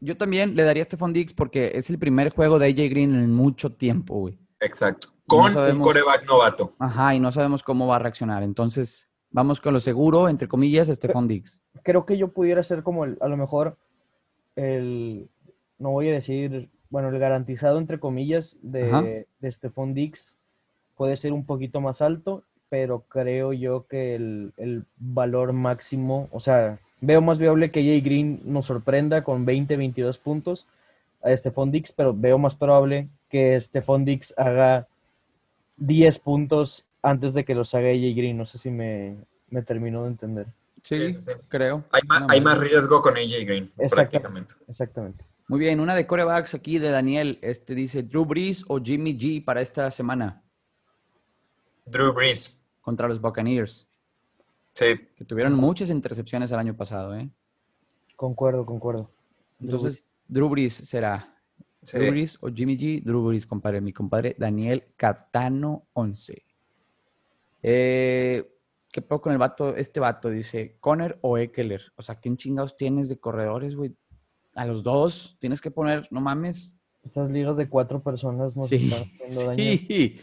Yo 0.00 0.16
también 0.16 0.56
le 0.56 0.64
daría 0.64 0.82
a 0.82 0.86
Stephon 0.86 1.12
Dix 1.12 1.32
porque 1.32 1.72
es 1.74 1.88
el 1.90 1.98
primer 1.98 2.30
juego 2.30 2.58
de 2.58 2.66
AJ 2.66 2.90
Green 2.90 3.14
en 3.14 3.32
mucho 3.32 3.72
tiempo, 3.72 4.14
güey. 4.16 4.38
Exacto. 4.60 5.08
Con 5.28 5.44
un 5.46 5.52
sabemos- 5.52 5.86
coreback 5.86 6.26
novato. 6.26 6.70
Ajá, 6.80 7.14
y 7.14 7.20
no 7.20 7.30
sabemos 7.30 7.62
cómo 7.62 7.86
va 7.86 7.96
a 7.96 7.98
reaccionar. 8.00 8.42
Entonces, 8.42 9.08
vamos 9.30 9.60
con 9.60 9.74
lo 9.74 9.80
seguro, 9.80 10.28
entre 10.28 10.48
comillas, 10.48 10.88
Stephon 10.88 11.28
Dix. 11.28 11.62
Creo 11.84 12.04
que 12.04 12.16
yo 12.18 12.32
pudiera 12.32 12.62
ser 12.64 12.82
como 12.82 13.04
el, 13.04 13.16
a 13.20 13.28
lo 13.28 13.36
mejor 13.36 13.78
el, 14.56 15.30
no 15.78 15.90
voy 15.90 16.08
a 16.08 16.12
decir, 16.12 16.70
bueno, 16.92 17.08
el 17.08 17.18
garantizado 17.18 17.78
entre 17.78 17.98
comillas 17.98 18.54
de, 18.60 19.26
de 19.40 19.50
Stephon 19.50 19.94
Dix 19.94 20.36
puede 20.94 21.16
ser 21.16 21.32
un 21.32 21.46
poquito 21.46 21.80
más 21.80 22.02
alto, 22.02 22.44
pero 22.68 23.00
creo 23.08 23.54
yo 23.54 23.86
que 23.86 24.14
el, 24.14 24.52
el 24.58 24.84
valor 24.98 25.54
máximo, 25.54 26.28
o 26.32 26.38
sea, 26.38 26.78
veo 27.00 27.22
más 27.22 27.38
viable 27.38 27.70
que 27.70 27.80
Jay 27.82 28.02
Green 28.02 28.42
nos 28.44 28.66
sorprenda 28.66 29.24
con 29.24 29.46
20, 29.46 29.74
22 29.78 30.18
puntos 30.18 30.66
a 31.22 31.34
Stephon 31.34 31.70
Dix, 31.70 31.92
pero 31.92 32.12
veo 32.14 32.36
más 32.36 32.54
probable 32.54 33.08
que 33.30 33.58
Stephon 33.58 34.04
Dix 34.04 34.34
haga 34.36 34.86
10 35.78 36.18
puntos 36.18 36.84
antes 37.00 37.32
de 37.32 37.46
que 37.46 37.54
los 37.54 37.74
haga 37.74 37.88
Jay 37.88 38.12
Green. 38.12 38.36
No 38.36 38.44
sé 38.44 38.58
si 38.58 38.70
me, 38.70 39.16
me 39.48 39.62
terminó 39.62 40.02
de 40.02 40.08
entender. 40.08 40.46
Sí, 40.82 40.98
Sí, 40.98 41.14
sí, 41.14 41.22
sí. 41.22 41.30
creo. 41.48 41.84
Hay, 41.90 42.02
Una 42.04 42.26
hay 42.28 42.40
más 42.42 42.60
riesgo 42.60 43.00
con 43.00 43.16
AJ 43.16 43.44
Green, 43.46 43.72
Exactamente. 43.78 43.94
prácticamente. 43.96 44.54
Exactamente. 44.68 45.31
Muy 45.52 45.60
bien, 45.60 45.80
una 45.80 45.94
de 45.94 46.06
corebacks 46.06 46.54
aquí 46.54 46.78
de 46.78 46.88
Daniel. 46.88 47.38
Este 47.42 47.74
dice 47.74 48.02
Drew 48.02 48.24
Brees 48.24 48.64
o 48.68 48.80
Jimmy 48.80 49.18
G 49.18 49.44
para 49.44 49.60
esta 49.60 49.90
semana 49.90 50.42
Drew 51.84 52.10
Brees. 52.14 52.58
contra 52.80 53.06
los 53.06 53.20
Buccaneers, 53.20 53.86
Sí. 54.72 54.98
que 55.14 55.26
tuvieron 55.26 55.52
muchas 55.52 55.90
intercepciones 55.90 56.50
el 56.52 56.58
año 56.58 56.74
pasado, 56.74 57.14
¿eh? 57.14 57.28
Concuerdo, 58.16 58.64
concuerdo. 58.64 59.10
Entonces, 59.60 60.08
Drew 60.26 60.48
Brees 60.48 60.72
será. 60.72 61.36
Sí. 61.82 61.98
Drew 61.98 62.12
Brees 62.12 62.38
o 62.40 62.48
Jimmy 62.48 62.78
G. 62.78 63.02
Drew 63.04 63.22
Brees, 63.22 63.44
compadre. 63.44 63.82
Mi 63.82 63.92
compadre 63.92 64.34
Daniel 64.38 64.86
Catano 64.96 65.86
11. 65.92 66.46
Eh, 67.62 68.50
¿Qué 68.90 69.02
pedo 69.02 69.20
con 69.20 69.32
el 69.32 69.38
vato? 69.38 69.76
Este 69.76 70.00
vato 70.00 70.30
dice, 70.30 70.78
¿Conner 70.80 71.18
o 71.20 71.36
Eckler? 71.36 71.92
O 71.96 72.00
sea, 72.00 72.14
¿quién 72.14 72.38
chingados 72.38 72.74
tienes 72.78 73.10
de 73.10 73.20
corredores, 73.20 73.76
güey? 73.76 73.94
A 74.54 74.64
los 74.66 74.82
dos 74.82 75.36
tienes 75.40 75.60
que 75.60 75.70
poner, 75.70 76.06
no 76.10 76.20
mames. 76.20 76.76
Estas 77.02 77.30
ligas 77.30 77.56
de 77.56 77.68
cuatro 77.68 78.02
personas 78.02 78.56
nos 78.56 78.68
Sí, 78.68 78.76
están 78.76 79.02
haciendo 79.02 79.46
daño. 79.46 79.56
sí, 79.64 80.18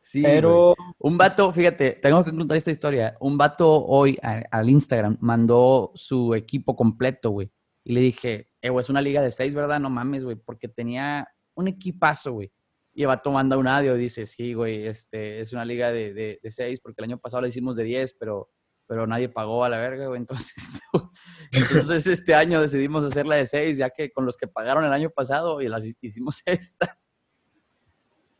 sí. 0.00 0.22
Pero 0.22 0.74
güey. 0.76 0.88
Un 0.98 1.18
vato, 1.18 1.52
fíjate, 1.52 1.92
tengo 1.92 2.24
que 2.24 2.32
contar 2.34 2.56
esta 2.56 2.70
historia. 2.70 3.16
Un 3.20 3.36
vato 3.38 3.84
hoy 3.86 4.16
a- 4.22 4.42
al 4.50 4.68
Instagram 4.70 5.16
mandó 5.20 5.92
su 5.94 6.34
equipo 6.34 6.74
completo, 6.74 7.30
güey. 7.30 7.50
Y 7.84 7.92
le 7.92 8.00
dije, 8.00 8.50
eh, 8.60 8.68
güey, 8.70 8.82
es 8.82 8.90
una 8.90 9.00
liga 9.00 9.22
de 9.22 9.30
seis, 9.30 9.54
¿verdad? 9.54 9.78
No 9.80 9.90
mames, 9.90 10.24
güey, 10.24 10.36
porque 10.36 10.68
tenía 10.68 11.28
un 11.54 11.68
equipazo, 11.68 12.32
güey. 12.32 12.50
Y 12.94 13.02
el 13.02 13.08
vato 13.08 13.30
manda 13.30 13.56
un 13.56 13.68
audio 13.68 13.94
y 13.96 14.00
dice, 14.00 14.26
sí, 14.26 14.54
güey, 14.54 14.86
este, 14.86 15.40
es 15.40 15.52
una 15.52 15.64
liga 15.64 15.92
de, 15.92 16.12
de, 16.12 16.40
de 16.42 16.50
seis, 16.50 16.80
porque 16.80 17.00
el 17.00 17.04
año 17.04 17.18
pasado 17.18 17.42
la 17.42 17.48
hicimos 17.48 17.76
de 17.76 17.84
diez, 17.84 18.16
pero, 18.18 18.50
pero 18.88 19.06
nadie 19.06 19.28
pagó 19.28 19.62
a 19.64 19.68
la 19.68 19.78
verga, 19.78 20.06
güey. 20.08 20.18
Entonces, 20.18 20.80
entonces 21.52 22.06
este 22.08 22.34
año 22.34 22.60
decidimos 22.60 23.04
hacerla 23.04 23.36
de 23.36 23.46
seis, 23.46 23.78
ya 23.78 23.90
que 23.90 24.10
con 24.10 24.24
los 24.26 24.36
que 24.36 24.48
pagaron 24.48 24.84
el 24.84 24.92
año 24.92 25.10
pasado 25.10 25.60
y 25.60 25.68
las 25.68 25.84
hicimos 26.00 26.42
esta. 26.46 26.98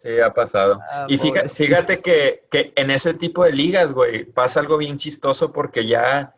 Sí, 0.03 0.21
ha 0.21 0.33
pasado. 0.33 0.81
Ah, 0.91 1.07
Y 1.09 1.19
fíjate, 1.19 1.49
fíjate 1.49 1.99
que, 2.01 2.47
que 2.51 2.73
en 2.77 2.91
ese 2.91 3.15
tipo 3.15 3.45
de 3.45 3.53
ligas, 3.53 3.93
güey, 3.93 4.25
pasa 4.25 4.61
algo 4.61 4.79
bien 4.79 4.97
chistoso 4.97 5.53
porque 5.53 5.87
ya 5.87 6.35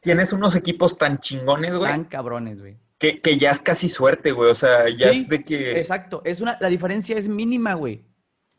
tienes 0.00 0.32
unos 0.32 0.54
equipos 0.54 0.96
tan 0.96 1.18
chingones, 1.18 1.76
güey, 1.76 1.90
Tan 1.90 2.04
cabrones, 2.04 2.60
güey. 2.60 2.78
que, 2.98 3.20
que 3.20 3.38
ya 3.38 3.50
es 3.50 3.60
casi 3.60 3.88
suerte, 3.88 4.30
güey. 4.30 4.50
O 4.50 4.54
sea, 4.54 4.88
ya 4.88 5.12
Sí, 5.12 5.20
es 5.20 5.28
de 5.28 5.44
que... 5.44 5.78
Exacto, 5.80 6.22
es 6.24 6.40
una, 6.40 6.56
la 6.60 6.68
diferencia 6.68 7.18
es 7.18 7.26
mínima, 7.28 7.74
güey. 7.74 8.04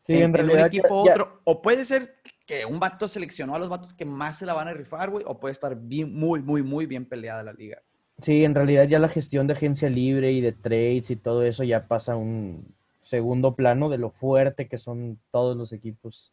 sí, 0.06 0.12
en, 0.12 0.16
en, 0.18 0.22
en 0.24 0.34
realidad 0.34 0.60
un 0.60 0.66
equipo 0.66 1.02
u 1.02 1.06
ya- 1.06 1.12
otro. 1.12 1.40
O 1.44 1.62
puede 1.62 1.86
ser 1.86 2.20
que 2.48 2.64
un 2.64 2.80
vato 2.80 3.06
seleccionó 3.06 3.54
a 3.54 3.58
los 3.58 3.68
vatos 3.68 3.92
que 3.92 4.06
más 4.06 4.38
se 4.38 4.46
la 4.46 4.54
van 4.54 4.68
a 4.68 4.72
rifar, 4.72 5.10
güey, 5.10 5.22
o 5.28 5.38
puede 5.38 5.52
estar 5.52 5.76
bien, 5.78 6.14
muy, 6.14 6.40
muy, 6.40 6.62
muy 6.62 6.86
bien 6.86 7.04
peleada 7.04 7.42
la 7.42 7.52
liga. 7.52 7.82
Sí, 8.22 8.42
en 8.42 8.54
realidad 8.54 8.88
ya 8.88 8.98
la 8.98 9.10
gestión 9.10 9.46
de 9.46 9.52
agencia 9.52 9.90
libre 9.90 10.32
y 10.32 10.40
de 10.40 10.52
trades 10.52 11.10
y 11.10 11.16
todo 11.16 11.44
eso 11.44 11.62
ya 11.62 11.86
pasa 11.86 12.14
a 12.14 12.16
un 12.16 12.74
segundo 13.02 13.54
plano 13.54 13.90
de 13.90 13.98
lo 13.98 14.10
fuerte 14.10 14.66
que 14.66 14.78
son 14.78 15.18
todos 15.30 15.58
los 15.58 15.72
equipos. 15.74 16.32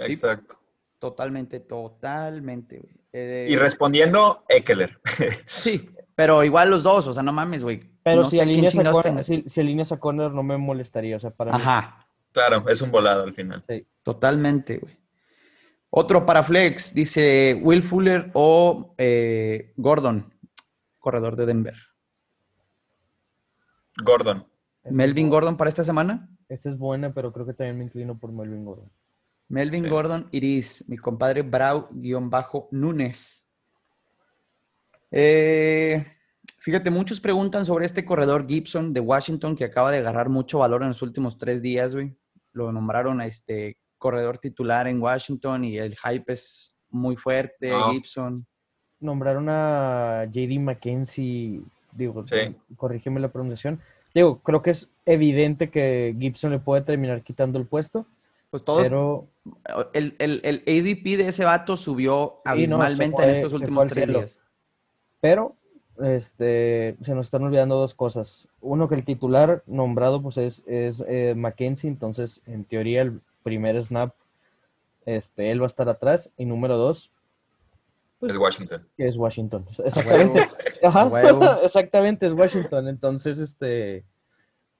Sí. 0.00 0.12
Exacto. 0.12 0.56
Totalmente, 0.98 1.60
totalmente, 1.60 2.78
güey. 2.78 2.94
Eh, 3.12 3.46
Y 3.48 3.56
respondiendo, 3.56 4.42
Eckler. 4.48 4.98
Sí, 5.46 5.88
pero 6.16 6.42
igual 6.42 6.68
los 6.68 6.82
dos, 6.82 7.06
o 7.06 7.14
sea, 7.14 7.22
no 7.22 7.32
mames, 7.32 7.62
güey. 7.62 7.80
Pero 8.02 8.22
no 8.22 8.28
si, 8.28 8.40
alineas 8.40 8.76
a 8.76 9.00
tengas. 9.02 9.26
si, 9.26 9.44
si 9.46 9.60
alineas 9.60 9.92
a 9.92 10.00
Conner 10.00 10.32
no 10.32 10.42
me 10.42 10.56
molestaría, 10.56 11.16
o 11.16 11.20
sea, 11.20 11.30
para 11.30 11.52
mí. 11.52 11.58
Ajá, 11.60 12.08
claro, 12.32 12.68
es 12.68 12.82
un 12.82 12.90
volado 12.90 13.22
al 13.22 13.34
final. 13.34 13.64
totalmente, 14.02 14.78
güey. 14.78 15.01
Otro 15.94 16.24
para 16.24 16.42
Flex, 16.42 16.94
dice 16.94 17.60
Will 17.62 17.82
Fuller 17.82 18.30
o 18.32 18.94
eh, 18.96 19.74
Gordon, 19.76 20.32
corredor 20.98 21.36
de 21.36 21.44
Denver. 21.44 21.74
Gordon. 24.02 24.46
Melvin 24.84 25.26
bu- 25.28 25.32
Gordon 25.32 25.56
para 25.58 25.68
esta 25.68 25.84
semana. 25.84 26.30
Esta 26.48 26.70
es 26.70 26.78
buena, 26.78 27.12
pero 27.12 27.30
creo 27.32 27.44
que 27.44 27.52
también 27.52 27.76
me 27.78 27.84
inclino 27.84 28.18
por 28.18 28.32
Melvin 28.32 28.64
Gordon. 28.64 28.90
Melvin 29.48 29.84
Sí. 29.84 29.90
Gordon 29.90 30.28
Iris, 30.32 30.88
mi 30.88 30.96
compadre 30.96 31.42
Brau-Núñez. 31.42 33.46
Eh, 35.10 36.06
fíjate, 36.60 36.90
muchos 36.90 37.20
preguntan 37.20 37.66
sobre 37.66 37.84
este 37.84 38.06
corredor 38.06 38.46
Gibson 38.48 38.94
de 38.94 39.00
Washington 39.00 39.56
que 39.56 39.64
acaba 39.64 39.92
de 39.92 39.98
agarrar 39.98 40.30
mucho 40.30 40.60
valor 40.60 40.80
en 40.82 40.88
los 40.88 41.02
últimos 41.02 41.36
tres 41.36 41.60
días, 41.60 41.94
güey. 41.94 42.16
Lo 42.52 42.72
nombraron 42.72 43.20
a 43.20 43.26
este 43.26 43.76
corredor 44.02 44.38
titular 44.38 44.88
en 44.88 45.00
Washington 45.00 45.64
y 45.64 45.78
el 45.78 45.96
hype 45.96 46.32
es 46.32 46.74
muy 46.90 47.14
fuerte, 47.16 47.70
No. 47.70 47.92
Gibson. 47.92 48.44
Nombraron 48.98 49.46
a 49.48 50.24
JD 50.30 50.58
McKenzie, 50.58 51.60
digo, 51.92 52.26
Sí. 52.26 52.56
corrígeme 52.76 53.20
la 53.20 53.28
pronunciación. 53.30 53.80
Digo, 54.12 54.40
creo 54.40 54.60
que 54.60 54.70
es 54.70 54.90
evidente 55.06 55.70
que 55.70 56.14
Gibson 56.18 56.50
le 56.50 56.58
puede 56.58 56.82
terminar 56.82 57.22
quitando 57.22 57.58
el 57.60 57.66
puesto, 57.66 58.04
Pues 58.50 58.64
todos, 58.64 58.82
pero 58.88 59.28
el, 59.94 60.14
el, 60.18 60.40
el 60.44 60.56
ADP 60.66 61.16
de 61.16 61.28
ese 61.28 61.44
vato 61.44 61.76
subió 61.76 62.40
abismalmente 62.44 63.16
fue- 63.16 63.24
en 63.24 63.30
estos 63.30 63.52
últimos 63.54 63.86
tres 63.86 64.04
cielo. 64.04 64.18
días. 64.18 64.40
Pero 65.20 65.54
este, 66.02 66.96
se 67.02 67.14
nos 67.14 67.26
están 67.26 67.42
olvidando 67.44 67.76
dos 67.76 67.94
cosas. 67.94 68.48
Uno, 68.60 68.88
que 68.88 68.94
el 68.96 69.04
titular 69.04 69.62
nombrado 69.66 70.20
pues 70.22 70.36
es, 70.36 70.62
es 70.66 71.02
eh, 71.08 71.34
Mackenzie, 71.36 71.88
entonces 71.88 72.40
en 72.46 72.64
teoría 72.64 73.02
el 73.02 73.20
primer 73.42 73.82
snap, 73.82 74.14
este, 75.04 75.50
él 75.50 75.60
va 75.60 75.64
a 75.64 75.68
estar 75.68 75.88
atrás. 75.88 76.30
Y 76.36 76.44
número 76.46 76.76
dos, 76.76 77.10
Pues- 78.18 78.32
es 78.32 78.38
Washington. 78.38 78.88
que 78.96 79.06
es 79.08 79.16
Washington. 79.16 79.66
Exactamente. 79.84 80.38
huevo, 80.40 80.50
Ajá, 80.82 81.06
huevo. 81.06 81.42
exactamente, 81.62 82.26
es 82.26 82.32
Washington. 82.32 82.88
Entonces, 82.88 83.38
este, 83.38 84.04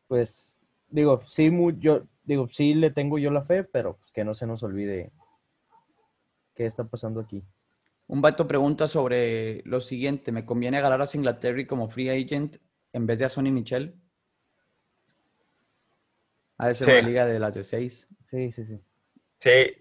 pues, 0.08 0.60
digo, 0.88 1.20
sí, 1.26 1.50
mu- 1.50 1.72
yo, 1.72 2.04
digo, 2.24 2.48
sí 2.48 2.74
le 2.74 2.90
tengo 2.90 3.18
yo 3.18 3.30
la 3.30 3.42
fe, 3.42 3.64
pero 3.64 3.96
pues, 3.96 4.12
que 4.12 4.24
no 4.24 4.34
se 4.34 4.46
nos 4.46 4.62
olvide 4.62 5.10
qué 6.54 6.66
está 6.66 6.84
pasando 6.84 7.20
aquí. 7.20 7.42
Un 8.08 8.20
vato 8.20 8.46
pregunta 8.46 8.86
sobre 8.88 9.62
lo 9.64 9.80
siguiente: 9.80 10.32
¿me 10.32 10.44
conviene 10.44 10.76
agarrar 10.78 11.00
a 11.02 11.06
Singletary 11.06 11.66
como 11.66 11.88
free 11.88 12.10
agent 12.10 12.58
en 12.92 13.06
vez 13.06 13.18
de 13.20 13.24
a 13.24 13.28
Sonny 13.28 13.50
Michel? 13.50 13.94
Ha 16.58 16.68
de 16.68 16.74
ser 16.74 16.86
Sí. 16.86 16.92
una 16.92 17.08
liga 17.08 17.26
de 17.26 17.38
las 17.38 17.54
de 17.54 17.62
seis. 17.62 18.08
Sí, 18.32 18.50
sí, 18.50 18.64
sí. 18.64 18.80
Sí, 19.40 19.74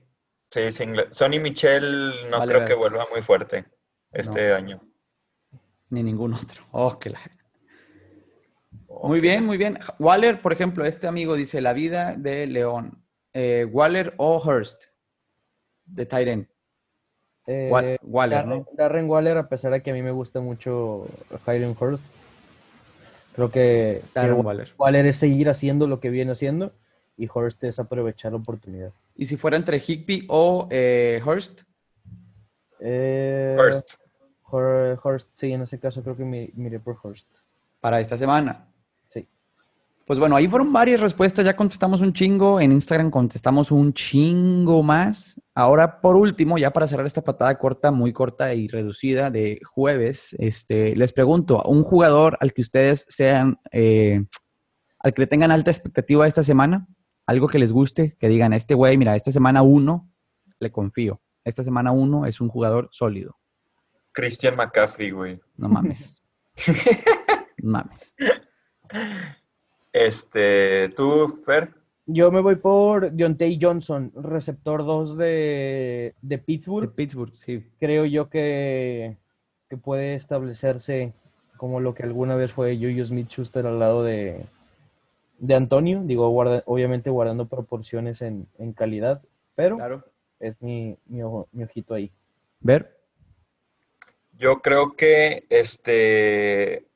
sí, 0.50 0.72
Single- 0.72 1.08
Sonny 1.12 1.40
Michel 1.40 2.30
no 2.30 2.40
Vale, 2.40 2.54
creo 2.54 2.68
que 2.68 2.74
vuelva 2.74 3.08
muy 3.10 3.22
fuerte 3.22 3.64
este 4.12 4.52
año. 4.52 4.82
Ni 5.90 6.04
ningún 6.04 6.34
otro. 6.34 6.62
Oh, 6.74 7.00
que 7.00 7.12
la- 7.12 7.22
Muy 9.04 9.22
bien, 9.22 9.46
muy 9.46 9.56
bien. 9.58 9.80
Waller, 10.00 10.42
por 10.42 10.52
ejemplo, 10.52 10.84
este 10.84 11.08
amigo 11.08 11.36
dice 11.38 11.62
la 11.62 11.72
vida 11.72 12.16
de 12.18 12.46
León. 12.46 13.06
Eh, 13.34 13.66
Waller 13.72 14.14
o 14.18 14.36
Hurst 14.44 14.84
de 15.86 16.06
Tyren. 16.06 16.50
Eh, 17.48 17.98
Waller, 18.04 18.38
Darren, 18.44 18.50
¿no? 18.50 18.68
Darren 18.74 19.10
Waller, 19.10 19.38
a 19.38 19.48
pesar 19.48 19.72
de 19.72 19.82
que 19.82 19.92
a 19.92 19.94
mí 19.94 20.02
me 20.02 20.12
gusta 20.12 20.42
mucho 20.42 21.08
Highland 21.48 21.82
Hurst, 21.82 22.04
creo 23.34 23.50
que, 23.50 24.02
Darren 24.14 24.38
Wa- 24.40 24.44
Waller. 24.44 24.74
Waller 24.78 25.06
es 25.06 25.16
seguir 25.16 25.48
haciendo 25.50 25.88
lo 25.88 26.02
que 26.02 26.10
viene 26.10 26.34
haciendo 26.34 26.74
y 27.18 27.28
Hurst 27.34 27.64
es 27.64 27.80
aprovechar 27.80 28.32
la 28.32 28.38
oportunidad. 28.40 28.92
Y 29.16 29.26
si 29.26 29.38
fuera 29.38 29.58
entre 29.58 29.78
Higby 29.80 30.26
o 30.30 30.68
eh, 30.72 31.22
Hurst, 31.26 31.62
Eh. 32.80 33.58
Hur- 34.52 35.00
Hurst, 35.04 35.30
sí, 35.36 35.52
en 35.52 35.62
ese 35.62 35.80
caso 35.80 36.02
creo 36.04 36.18
que 36.18 36.26
mi- 36.26 36.50
miré 36.56 36.80
por 36.80 36.98
Hurst. 37.02 37.28
para 37.80 38.00
esta 38.00 38.16
semana. 38.18 38.68
Sí. 39.10 39.28
Pues 40.06 40.20
bueno, 40.20 40.36
ahí 40.36 40.48
fueron 40.48 40.72
varias 40.72 41.00
respuestas, 41.02 41.44
ya 41.46 41.56
contestamos 41.56 42.00
un 42.02 42.14
chingo, 42.14 42.60
en 42.62 42.72
Instagram 42.72 43.10
contestamos 43.10 43.72
un 43.72 43.92
chingo 43.94 44.84
más. 44.84 45.40
Ahora, 45.56 46.00
por 46.00 46.16
último, 46.16 46.58
ya 46.60 46.72
para 46.72 46.86
cerrar 46.86 47.08
esta 47.08 47.24
patada 47.24 47.58
corta, 47.58 47.90
muy 47.92 48.14
corta 48.14 48.54
y 48.54 48.68
reducida 48.68 49.32
de 49.32 49.60
jueves, 49.66 50.36
este, 50.38 50.96
les 50.96 51.12
pregunto, 51.12 51.60
a 51.60 51.68
un 51.70 51.82
jugador 51.84 52.38
al 52.40 52.54
que 52.54 52.62
ustedes 52.62 53.06
sean, 53.10 53.60
eh, 53.72 54.26
al 55.00 55.14
que 55.14 55.22
le 55.24 55.28
tengan 55.28 55.50
alta 55.52 55.72
expectativa 55.72 56.28
esta 56.28 56.44
semana, 56.44 56.88
algo 57.32 57.48
que 57.48 57.60
les 57.60 57.72
guste, 57.72 58.16
que 58.20 58.28
digan, 58.28 58.54
este 58.54 58.76
güey, 58.76 58.98
mira, 58.98 59.16
esta 59.16 59.32
semana 59.32 59.62
uno, 59.62 60.10
le 60.60 60.70
confío. 60.70 61.22
Esta 61.44 61.64
semana 61.64 61.92
uno 61.92 62.26
es 62.26 62.42
un 62.42 62.50
jugador 62.50 62.90
sólido. 62.92 63.38
Christian 64.12 64.56
McCaffrey, 64.58 65.12
güey. 65.12 65.40
No 65.58 65.70
mames. 65.70 66.22
No 67.64 67.74
mames. 67.74 68.16
Este, 69.94 70.90
tú, 70.96 71.28
Fer. 71.46 71.76
Yo 72.08 72.32
me 72.32 72.42
voy 72.42 72.56
por 72.56 73.12
Deontay 73.12 73.60
Johnson, 73.62 74.12
receptor 74.16 74.84
2 74.84 75.16
de, 75.16 75.26
de 75.26 76.16
De 76.22 76.38
Pittsburgh. 76.40 76.92
Pittsburgh, 76.92 77.34
sí. 77.36 77.64
Creo 77.80 78.06
yo 78.06 78.30
que, 78.30 79.18
que 79.70 79.78
puede 79.78 80.16
establecerse 80.16 81.14
como 81.56 81.80
lo 81.80 81.94
que 81.94 82.02
alguna 82.02 82.36
vez 82.36 82.52
fue 82.52 82.76
Juju 82.76 83.06
Smith-Schuster 83.06 83.68
al 83.68 83.78
lado 83.78 84.04
de, 84.04 84.48
de 85.42 85.56
Antonio. 85.56 86.02
Digo, 86.06 86.30
guarda- 86.30 86.64
obviamente 86.66 87.10
guardando 87.10 87.48
proporciones 87.48 88.22
en, 88.22 88.48
en 88.60 88.74
calidad, 88.74 89.22
pero 89.56 89.76
Claro. 89.78 90.06
es 90.40 90.62
mi, 90.62 90.98
mi, 91.08 91.24
ojo- 91.24 91.50
mi 91.52 91.64
ojito 91.64 91.94
ahí. 91.94 92.12
Ver. 92.60 92.98
Yo 94.38 94.62
creo 94.62 94.96
que, 94.96 95.46
este, 95.50 96.88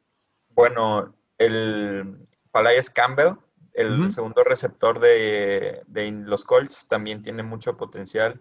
bueno, 0.50 1.14
el 1.38 2.28
Palais 2.52 2.90
Campbell, 2.90 3.34
el 3.74 4.12
segundo 4.14 4.44
receptor 4.44 5.00
de, 5.00 5.82
de 5.88 6.12
los 6.12 6.46
Colts, 6.46 6.88
también 6.88 7.22
tiene 7.22 7.44
mucho 7.44 7.76
potencial 7.76 8.40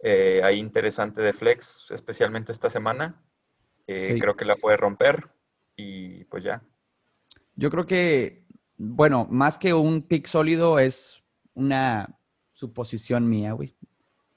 eh, 0.00 0.42
ahí 0.44 0.58
interesante 0.58 1.22
de 1.22 1.32
flex, 1.32 1.90
especialmente 1.90 2.52
esta 2.52 2.68
semana. 2.68 3.22
Eh, 3.86 4.14
Sí. 4.14 4.20
Creo 4.20 4.36
que 4.36 4.44
la 4.44 4.56
puede 4.56 4.76
romper 4.76 5.28
y 5.76 6.24
pues 6.24 6.42
ya. 6.44 6.60
Yo 7.54 7.70
creo 7.70 7.86
que, 7.86 8.42
bueno, 8.78 9.26
más 9.30 9.58
que 9.58 9.72
un 9.74 10.02
pick 10.02 10.26
sólido 10.26 10.78
es 10.78 11.22
una 11.54 12.18
suposición 12.52 13.28
mía, 13.28 13.52
güey. 13.52 13.76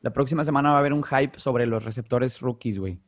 La 0.02 0.14
próxima 0.14 0.46
semana 0.46 0.70
va 0.70 0.78
a 0.78 0.80
haber 0.80 0.94
un 0.94 1.04
hype 1.04 1.40
sobre 1.40 1.66
los 1.66 1.84
receptores 1.84 2.40
rookies, 2.40 2.80
güey. 2.80 3.02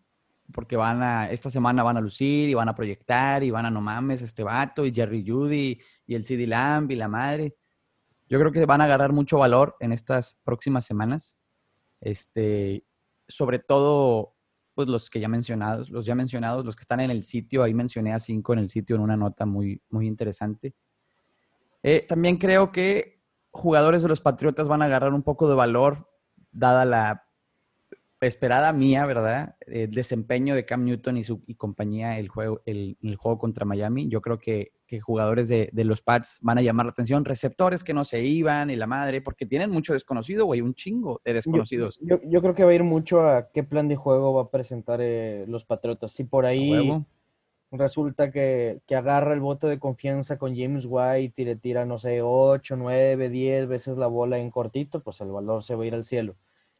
Porque 0.51 0.75
van 0.75 1.01
a, 1.01 1.31
esta 1.31 1.49
semana 1.49 1.83
van 1.83 1.95
a 1.95 2.01
lucir 2.01 2.49
y 2.49 2.53
van 2.53 2.67
a 2.67 2.75
proyectar 2.75 3.43
y 3.43 3.51
van 3.51 3.65
a 3.65 3.71
no 3.71 3.79
mames 3.79 4.21
este 4.21 4.43
vato 4.43 4.85
y 4.85 4.93
Jerry 4.93 5.25
Judy 5.25 5.79
y 6.05 6.15
el 6.15 6.25
CD 6.25 6.45
Lamb 6.47 6.91
y 6.91 6.95
la 6.95 7.07
madre. 7.07 7.55
Yo 8.27 8.37
creo 8.39 8.51
que 8.51 8.65
van 8.65 8.81
a 8.81 8.85
agarrar 8.85 9.13
mucho 9.13 9.37
valor 9.37 9.77
en 9.79 9.93
estas 9.93 10.41
próximas 10.43 10.85
semanas. 10.85 11.37
Este, 12.01 12.85
sobre 13.27 13.59
todo, 13.59 14.35
pues 14.73 14.89
los 14.89 15.09
que 15.09 15.21
ya 15.21 15.29
mencionados, 15.29 15.89
los 15.89 16.05
ya 16.05 16.15
mencionados, 16.15 16.65
los 16.65 16.75
que 16.75 16.81
están 16.81 16.99
en 16.99 17.11
el 17.11 17.23
sitio, 17.23 17.63
ahí 17.63 17.73
mencioné 17.73 18.13
a 18.13 18.19
cinco 18.19 18.51
en 18.51 18.59
el 18.59 18.69
sitio 18.69 18.97
en 18.97 19.01
una 19.01 19.15
nota 19.15 19.45
muy, 19.45 19.81
muy 19.89 20.07
interesante. 20.07 20.75
Eh, 21.83 22.05
también 22.07 22.37
creo 22.37 22.71
que 22.71 23.21
jugadores 23.51 24.01
de 24.01 24.09
los 24.09 24.21
Patriotas 24.21 24.67
van 24.67 24.81
a 24.81 24.85
agarrar 24.85 25.13
un 25.13 25.23
poco 25.23 25.49
de 25.49 25.55
valor, 25.55 26.07
dada 26.51 26.85
la 26.85 27.25
esperada 28.27 28.71
mía, 28.71 29.05
¿verdad? 29.05 29.55
El 29.61 29.91
desempeño 29.91 30.53
de 30.53 30.65
Cam 30.65 30.85
Newton 30.85 31.17
y 31.17 31.23
su 31.23 31.41
y 31.47 31.55
compañía 31.55 32.19
el 32.19 32.29
juego, 32.29 32.61
el, 32.65 32.97
el 33.01 33.15
juego 33.15 33.39
contra 33.39 33.65
Miami. 33.65 34.09
Yo 34.09 34.21
creo 34.21 34.37
que, 34.37 34.73
que 34.85 34.99
jugadores 34.99 35.47
de, 35.47 35.69
de, 35.73 35.83
los 35.83 36.01
Pats 36.01 36.37
van 36.41 36.59
a 36.59 36.61
llamar 36.61 36.85
la 36.85 36.91
atención, 36.91 37.25
receptores 37.25 37.83
que 37.83 37.95
no 37.95 38.05
se 38.05 38.23
iban 38.23 38.69
y 38.69 38.75
la 38.75 38.85
madre, 38.85 39.21
porque 39.21 39.47
tienen 39.47 39.71
mucho 39.71 39.93
desconocido, 39.93 40.45
güey, 40.45 40.61
un 40.61 40.75
chingo 40.75 41.19
de 41.25 41.33
desconocidos. 41.33 41.97
Yo, 42.01 42.21
yo, 42.21 42.29
yo, 42.29 42.41
creo 42.41 42.53
que 42.53 42.63
va 42.63 42.71
a 42.71 42.75
ir 42.75 42.83
mucho 42.83 43.27
a 43.27 43.49
qué 43.51 43.63
plan 43.63 43.87
de 43.87 43.95
juego 43.95 44.33
va 44.35 44.43
a 44.43 44.51
presentar 44.51 44.99
eh, 45.01 45.45
los 45.47 45.65
Patriotas. 45.65 46.11
Si 46.13 46.23
por 46.23 46.45
ahí 46.45 46.91
resulta 47.71 48.31
que, 48.31 48.81
que, 48.85 48.95
agarra 48.95 49.33
el 49.33 49.39
voto 49.39 49.67
de 49.67 49.79
confianza 49.79 50.37
con 50.37 50.55
James 50.55 50.85
White 50.87 51.41
y 51.41 51.45
le 51.45 51.55
tira, 51.55 51.85
no 51.85 51.97
sé, 51.97 52.21
8, 52.21 52.75
9, 52.75 53.29
10 53.29 53.67
veces 53.67 53.97
la 53.97 54.07
bola 54.07 54.37
en 54.39 54.51
cortito, 54.51 55.01
pues 55.01 55.21
el 55.21 55.31
valor 55.31 55.63
se 55.63 55.75
va 55.75 55.83
a 55.83 55.87
ir 55.87 55.93
al 55.93 56.05
cielo. 56.05 56.35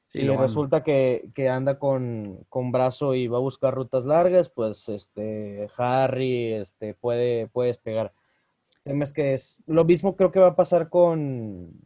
Sí, 0.08 0.20
y 0.20 0.28
resulta 0.28 0.84
que, 0.84 1.30
que, 1.34 1.48
anda 1.48 1.80
con, 1.80 2.46
con, 2.50 2.74
brazo 2.74 3.16
y 3.16 3.28
va 3.28 3.38
a 3.38 3.42
buscar 3.42 3.74
rutas 3.74 4.04
largas, 4.04 4.50
pues 4.50 4.90
este 4.90 5.70
Harry 5.78 6.54
este, 6.54 6.94
puede, 6.96 7.48
puede 7.48 7.70
despegar. 7.70 8.12
Es 8.84 9.14
que 9.14 9.34
es 9.34 9.58
lo 9.68 9.86
mismo 9.86 10.16
creo 10.18 10.32
que 10.32 10.40
va 10.40 10.48
a 10.48 10.56
pasar 10.56 10.90
con 10.90 11.86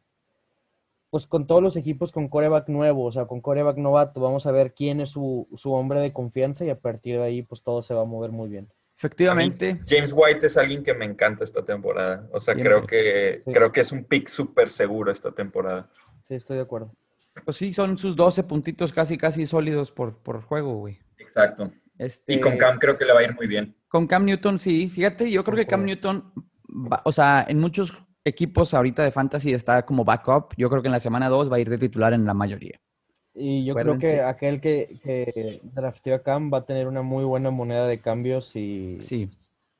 pues 1.09 1.27
con 1.27 1.45
todos 1.47 1.61
los 1.61 1.77
equipos 1.77 2.11
con 2.11 2.27
coreback 2.27 2.67
nuevo, 2.67 3.05
o 3.05 3.11
sea, 3.11 3.25
con 3.25 3.41
coreback 3.41 3.77
novato. 3.77 4.19
Vamos 4.19 4.47
a 4.47 4.51
ver 4.51 4.73
quién 4.73 4.99
es 4.99 5.11
su, 5.11 5.47
su 5.55 5.71
hombre 5.71 5.99
de 5.99 6.11
confianza 6.11 6.65
y 6.65 6.69
a 6.69 6.79
partir 6.79 7.17
de 7.17 7.23
ahí 7.23 7.41
pues 7.41 7.61
todo 7.61 7.81
se 7.81 7.93
va 7.93 8.01
a 8.01 8.05
mover 8.05 8.31
muy 8.31 8.49
bien. 8.49 8.69
Efectivamente. 8.97 9.81
James 9.87 10.11
White 10.13 10.47
es 10.47 10.57
alguien 10.57 10.83
que 10.83 10.93
me 10.93 11.05
encanta 11.05 11.43
esta 11.43 11.63
temporada. 11.65 12.27
O 12.31 12.39
sea, 12.39 12.53
Siempre. 12.53 12.73
creo 12.75 12.87
que 12.87 13.41
sí. 13.43 13.51
creo 13.51 13.71
que 13.71 13.81
es 13.81 13.91
un 13.91 14.05
pick 14.05 14.27
súper 14.27 14.69
seguro 14.69 15.11
esta 15.11 15.31
temporada. 15.31 15.89
Sí, 16.27 16.35
estoy 16.35 16.57
de 16.57 16.63
acuerdo. 16.63 16.95
Pues 17.43 17.57
sí, 17.57 17.73
son 17.73 17.97
sus 17.97 18.15
12 18.15 18.43
puntitos 18.43 18.93
casi, 18.93 19.17
casi 19.17 19.45
sólidos 19.45 19.91
por, 19.91 20.17
por 20.19 20.41
juego, 20.41 20.75
güey. 20.75 20.99
Exacto. 21.17 21.71
Este, 21.97 22.33
y 22.33 22.39
con 22.39 22.57
Cam 22.57 22.77
creo 22.77 22.97
que 22.97 23.05
le 23.05 23.13
va 23.13 23.19
a 23.19 23.23
ir 23.23 23.35
muy 23.35 23.47
bien. 23.47 23.75
Con 23.87 24.07
Cam 24.07 24.25
Newton, 24.25 24.59
sí. 24.59 24.89
Fíjate, 24.89 25.29
yo 25.29 25.43
creo 25.43 25.57
que 25.57 25.67
Cam 25.67 25.83
Newton, 25.85 26.31
va, 26.69 27.01
o 27.03 27.11
sea, 27.11 27.45
en 27.47 27.59
muchos 27.59 28.05
equipos 28.23 28.73
ahorita 28.73 29.03
de 29.03 29.11
fantasy 29.11 29.53
está 29.53 29.85
como 29.85 30.05
backup. 30.05 30.53
Yo 30.57 30.69
creo 30.69 30.81
que 30.81 30.87
en 30.87 30.93
la 30.93 30.99
semana 30.99 31.29
2 31.29 31.51
va 31.51 31.57
a 31.57 31.59
ir 31.59 31.69
de 31.69 31.77
titular 31.77 32.13
en 32.13 32.25
la 32.25 32.33
mayoría. 32.33 32.79
Y 33.35 33.65
yo 33.65 33.73
Acuérdense. 33.73 33.99
creo 33.99 34.15
que 34.15 34.21
aquel 34.21 34.61
que, 34.61 34.97
que 35.03 35.59
drafteó 35.63 36.15
a 36.15 36.23
Cam 36.23 36.51
va 36.53 36.59
a 36.59 36.65
tener 36.65 36.87
una 36.87 37.01
muy 37.01 37.25
buena 37.25 37.51
moneda 37.51 37.85
de 37.85 37.99
cambios 37.99 38.55
y... 38.55 38.97
Sí. 39.01 39.29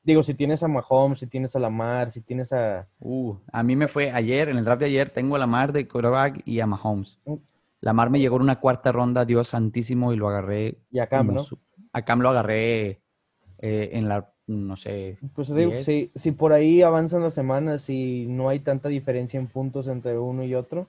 Digo, 0.02 0.22
si 0.22 0.34
tienes 0.34 0.62
a 0.62 0.68
Mahomes, 0.68 1.18
si 1.18 1.26
tienes 1.26 1.56
a 1.56 1.58
Lamar, 1.58 2.12
si 2.12 2.20
tienes 2.20 2.52
a... 2.52 2.86
Uh, 3.00 3.34
a 3.50 3.62
mí 3.62 3.74
me 3.74 3.88
fue 3.88 4.12
ayer, 4.12 4.50
en 4.50 4.58
el 4.58 4.64
draft 4.64 4.80
de 4.80 4.86
ayer, 4.86 5.10
tengo 5.10 5.34
a 5.34 5.38
Lamar 5.38 5.72
de 5.72 5.88
quarterback 5.88 6.42
y 6.44 6.60
a 6.60 6.66
Mahomes. 6.66 7.18
Uh. 7.24 7.38
Lamar 7.80 8.10
me 8.10 8.20
llegó 8.20 8.36
en 8.36 8.42
una 8.42 8.60
cuarta 8.60 8.92
ronda, 8.92 9.24
Dios 9.24 9.48
santísimo, 9.48 10.12
y 10.12 10.16
lo 10.16 10.28
agarré. 10.28 10.78
Y 10.90 10.98
a 10.98 11.06
Cam, 11.06 11.34
¿no? 11.34 11.40
Su... 11.40 11.58
A 11.92 12.02
Cam 12.02 12.20
lo 12.20 12.28
agarré 12.28 13.00
eh, 13.58 13.90
en 13.92 14.08
la, 14.08 14.32
no 14.46 14.76
sé... 14.76 15.18
Pues 15.34 15.52
digo, 15.52 15.72
si, 15.80 16.06
si 16.06 16.30
por 16.30 16.52
ahí 16.52 16.82
avanzan 16.82 17.22
las 17.22 17.34
semanas 17.34 17.88
y 17.90 18.26
no 18.28 18.48
hay 18.48 18.60
tanta 18.60 18.88
diferencia 18.88 19.40
en 19.40 19.46
puntos 19.48 19.88
entre 19.88 20.18
uno 20.18 20.44
y 20.44 20.54
otro, 20.54 20.88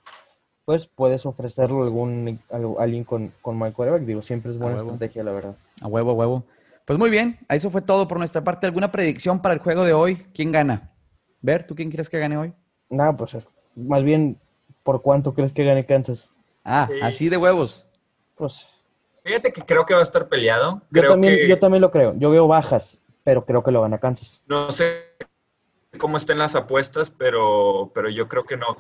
pues 0.68 0.86
puedes 0.86 1.26
ofrecerlo 1.26 1.82
a 1.82 1.86
algún 1.86 2.42
a 2.52 2.84
alguien 2.84 3.06
con, 3.06 3.32
con 3.42 3.58
mal 3.58 3.72
quarterback. 3.72 4.06
Digo, 4.06 4.22
siempre 4.22 4.52
es 4.52 4.58
buena 4.58 4.76
estrategia, 4.76 5.24
la 5.24 5.32
verdad. 5.32 5.56
A 5.82 5.88
huevo, 5.88 6.12
a 6.12 6.14
huevo. 6.14 6.44
Pues 6.84 7.00
muy 7.00 7.10
bien, 7.10 7.40
eso 7.48 7.70
fue 7.70 7.82
todo 7.82 8.06
por 8.06 8.18
nuestra 8.18 8.44
parte. 8.44 8.68
¿Alguna 8.68 8.92
predicción 8.92 9.42
para 9.42 9.54
el 9.54 9.62
juego 9.62 9.86
de 9.86 9.94
hoy? 9.94 10.28
¿Quién 10.34 10.52
gana? 10.52 10.92
Ver, 11.42 11.66
¿tú 11.66 11.74
quién 11.74 11.90
crees 11.90 12.10
que 12.10 12.20
gane 12.20 12.36
hoy? 12.36 12.54
Nada, 12.90 13.16
pues 13.16 13.34
es, 13.36 13.50
más 13.78 14.04
bien, 14.04 14.38
¿por 14.84 15.02
cuánto 15.02 15.34
crees 15.34 15.54
que 15.54 15.64
gane 15.64 15.86
Kansas? 15.86 16.30
Ah, 16.66 16.90
sí. 16.92 17.00
así 17.02 17.30
de 17.30 17.38
huevos. 17.38 17.88
Pues. 18.36 18.68
Fíjate 19.24 19.54
que 19.54 19.62
creo 19.62 19.86
que 19.86 19.94
va 19.94 20.02
a 20.02 20.04
estar 20.04 20.28
peleado. 20.28 20.82
Yo, 20.92 21.08
también, 21.08 21.38
que... 21.38 21.48
yo 21.48 21.60
también 21.60 21.80
lo 21.80 21.92
creo. 21.92 22.14
Yo 22.18 22.30
veo 22.30 22.46
bajas, 22.46 23.00
pero 23.24 23.46
creo 23.46 23.64
que 23.64 23.72
lo 23.72 23.84
gana 23.84 24.00
Kansas. 24.00 24.44
No 24.48 24.70
sé 24.72 25.16
cómo 25.98 26.18
estén 26.18 26.40
las 26.40 26.56
apuestas, 26.56 27.10
pero, 27.10 27.90
pero 27.96 28.10
yo 28.10 28.28
creo 28.28 28.44
que 28.44 28.58
no. 28.58 28.76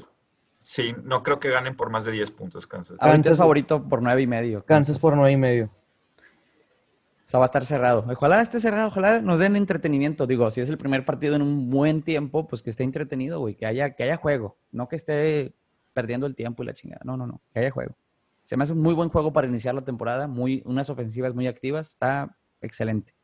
Sí, 0.67 0.93
no 1.01 1.23
creo 1.23 1.39
que 1.39 1.49
ganen 1.49 1.77
por 1.77 1.89
más 1.89 2.03
de 2.03 2.11
10 2.11 2.31
puntos 2.31 2.67
Kansas. 2.67 2.97
Ahorita 2.99 3.29
es 3.29 3.37
favorito 3.37 3.87
por 3.87 4.01
9 4.01 4.21
y 4.21 4.27
medio. 4.27 4.65
Kansas, 4.65 4.87
Kansas 4.87 4.99
por 4.99 5.15
9 5.15 5.31
y 5.31 5.37
medio. 5.37 5.65
O 5.67 7.29
sea, 7.29 7.39
va 7.39 7.45
a 7.45 7.47
estar 7.47 7.65
cerrado. 7.65 8.05
Ojalá 8.09 8.41
esté 8.41 8.59
cerrado, 8.59 8.89
ojalá 8.89 9.21
nos 9.21 9.39
den 9.39 9.55
entretenimiento. 9.55 10.27
Digo, 10.27 10.51
si 10.51 10.59
es 10.59 10.69
el 10.69 10.77
primer 10.77 11.05
partido 11.05 11.37
en 11.37 11.41
un 11.41 11.69
buen 11.69 12.01
tiempo, 12.01 12.49
pues 12.49 12.63
que 12.63 12.69
esté 12.69 12.83
entretenido, 12.83 13.39
güey, 13.39 13.55
que 13.55 13.65
haya, 13.65 13.91
que 13.91 14.03
haya 14.03 14.17
juego. 14.17 14.57
No 14.73 14.89
que 14.89 14.97
esté 14.97 15.53
perdiendo 15.93 16.27
el 16.27 16.35
tiempo 16.35 16.63
y 16.63 16.65
la 16.65 16.73
chingada. 16.73 16.99
No, 17.05 17.15
no, 17.15 17.25
no, 17.25 17.39
que 17.53 17.61
haya 17.61 17.71
juego. 17.71 17.95
Se 18.43 18.57
me 18.57 18.65
hace 18.65 18.73
un 18.73 18.81
muy 18.81 18.93
buen 18.93 19.07
juego 19.07 19.31
para 19.31 19.47
iniciar 19.47 19.73
la 19.73 19.85
temporada, 19.85 20.27
muy, 20.27 20.63
unas 20.65 20.89
ofensivas 20.89 21.33
muy 21.33 21.47
activas. 21.47 21.91
Está 21.91 22.35
excelente. 22.59 23.15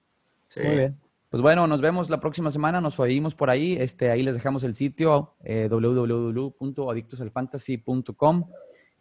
Sí. 0.48 0.62
Muy 0.62 0.78
bien. 0.78 1.03
Pues 1.34 1.42
bueno, 1.42 1.66
nos 1.66 1.82
vemos 1.82 2.12
la 2.12 2.20
próxima 2.20 2.52
semana, 2.52 2.80
nos 2.80 3.00
oímos 3.00 3.34
por 3.34 3.50
ahí. 3.50 3.74
Este, 3.74 4.12
ahí 4.12 4.22
les 4.22 4.36
dejamos 4.36 4.62
el 4.62 4.76
sitio 4.76 5.34
eh, 5.44 5.68
www.adictosalfantasy.com. 5.68 8.52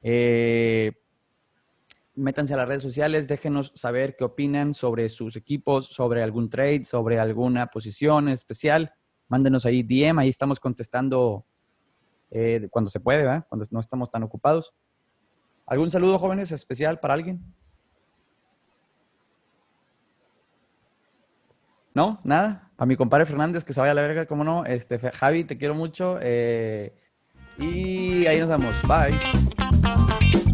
Eh, 0.01 0.93
métanse 2.15 2.55
a 2.55 2.57
las 2.57 2.67
redes 2.67 2.83
sociales, 2.83 3.29
déjenos 3.29 3.73
saber 3.75 4.17
qué 4.17 4.25
opinan 4.25 4.73
sobre 4.73 5.11
sus 5.11 5.37
equipos, 5.37 5.89
sobre 5.89 6.23
algún 6.23 6.49
trade, 6.49 6.87
sobre 6.87 7.21
alguna 7.21 7.67
posición 7.67 8.31
especial. 8.31 8.95
Mándenos 9.29 9.67
ahí 9.67 9.83
DM, 9.83 10.19
ahí 10.19 10.31
estamos 10.31 10.59
contestando 10.59 11.45
eh, 12.31 12.67
cuando 12.71 12.91
se 12.91 13.01
puede, 13.01 13.25
¿verdad? 13.25 13.45
cuando 13.47 13.67
no 13.71 13.81
estamos 13.81 14.11
tan 14.11 14.23
ocupados. 14.23 14.73
¿Algún 15.67 15.91
saludo, 15.91 16.17
jóvenes, 16.17 16.51
especial 16.51 16.99
para 16.99 17.13
alguien? 17.13 17.45
¿No? 21.95 22.21
¿Nada? 22.25 22.71
Para 22.77 22.87
mi 22.87 22.97
compadre 22.97 23.27
Fernández, 23.27 23.65
que 23.65 23.73
se 23.73 23.81
vaya 23.81 23.93
a 23.93 23.95
la 23.95 24.03
verga, 24.03 24.27
¿cómo 24.27 24.45
no? 24.45 24.65
Este, 24.65 24.99
Javi, 24.99 25.45
te 25.45 25.59
quiero 25.59 25.75
mucho. 25.75 26.19
Eh, 26.21 26.95
y 27.59 28.27
ahí 28.27 28.41
nos 28.41 28.49
vemos. 28.49 28.75
Bye. 28.89 30.52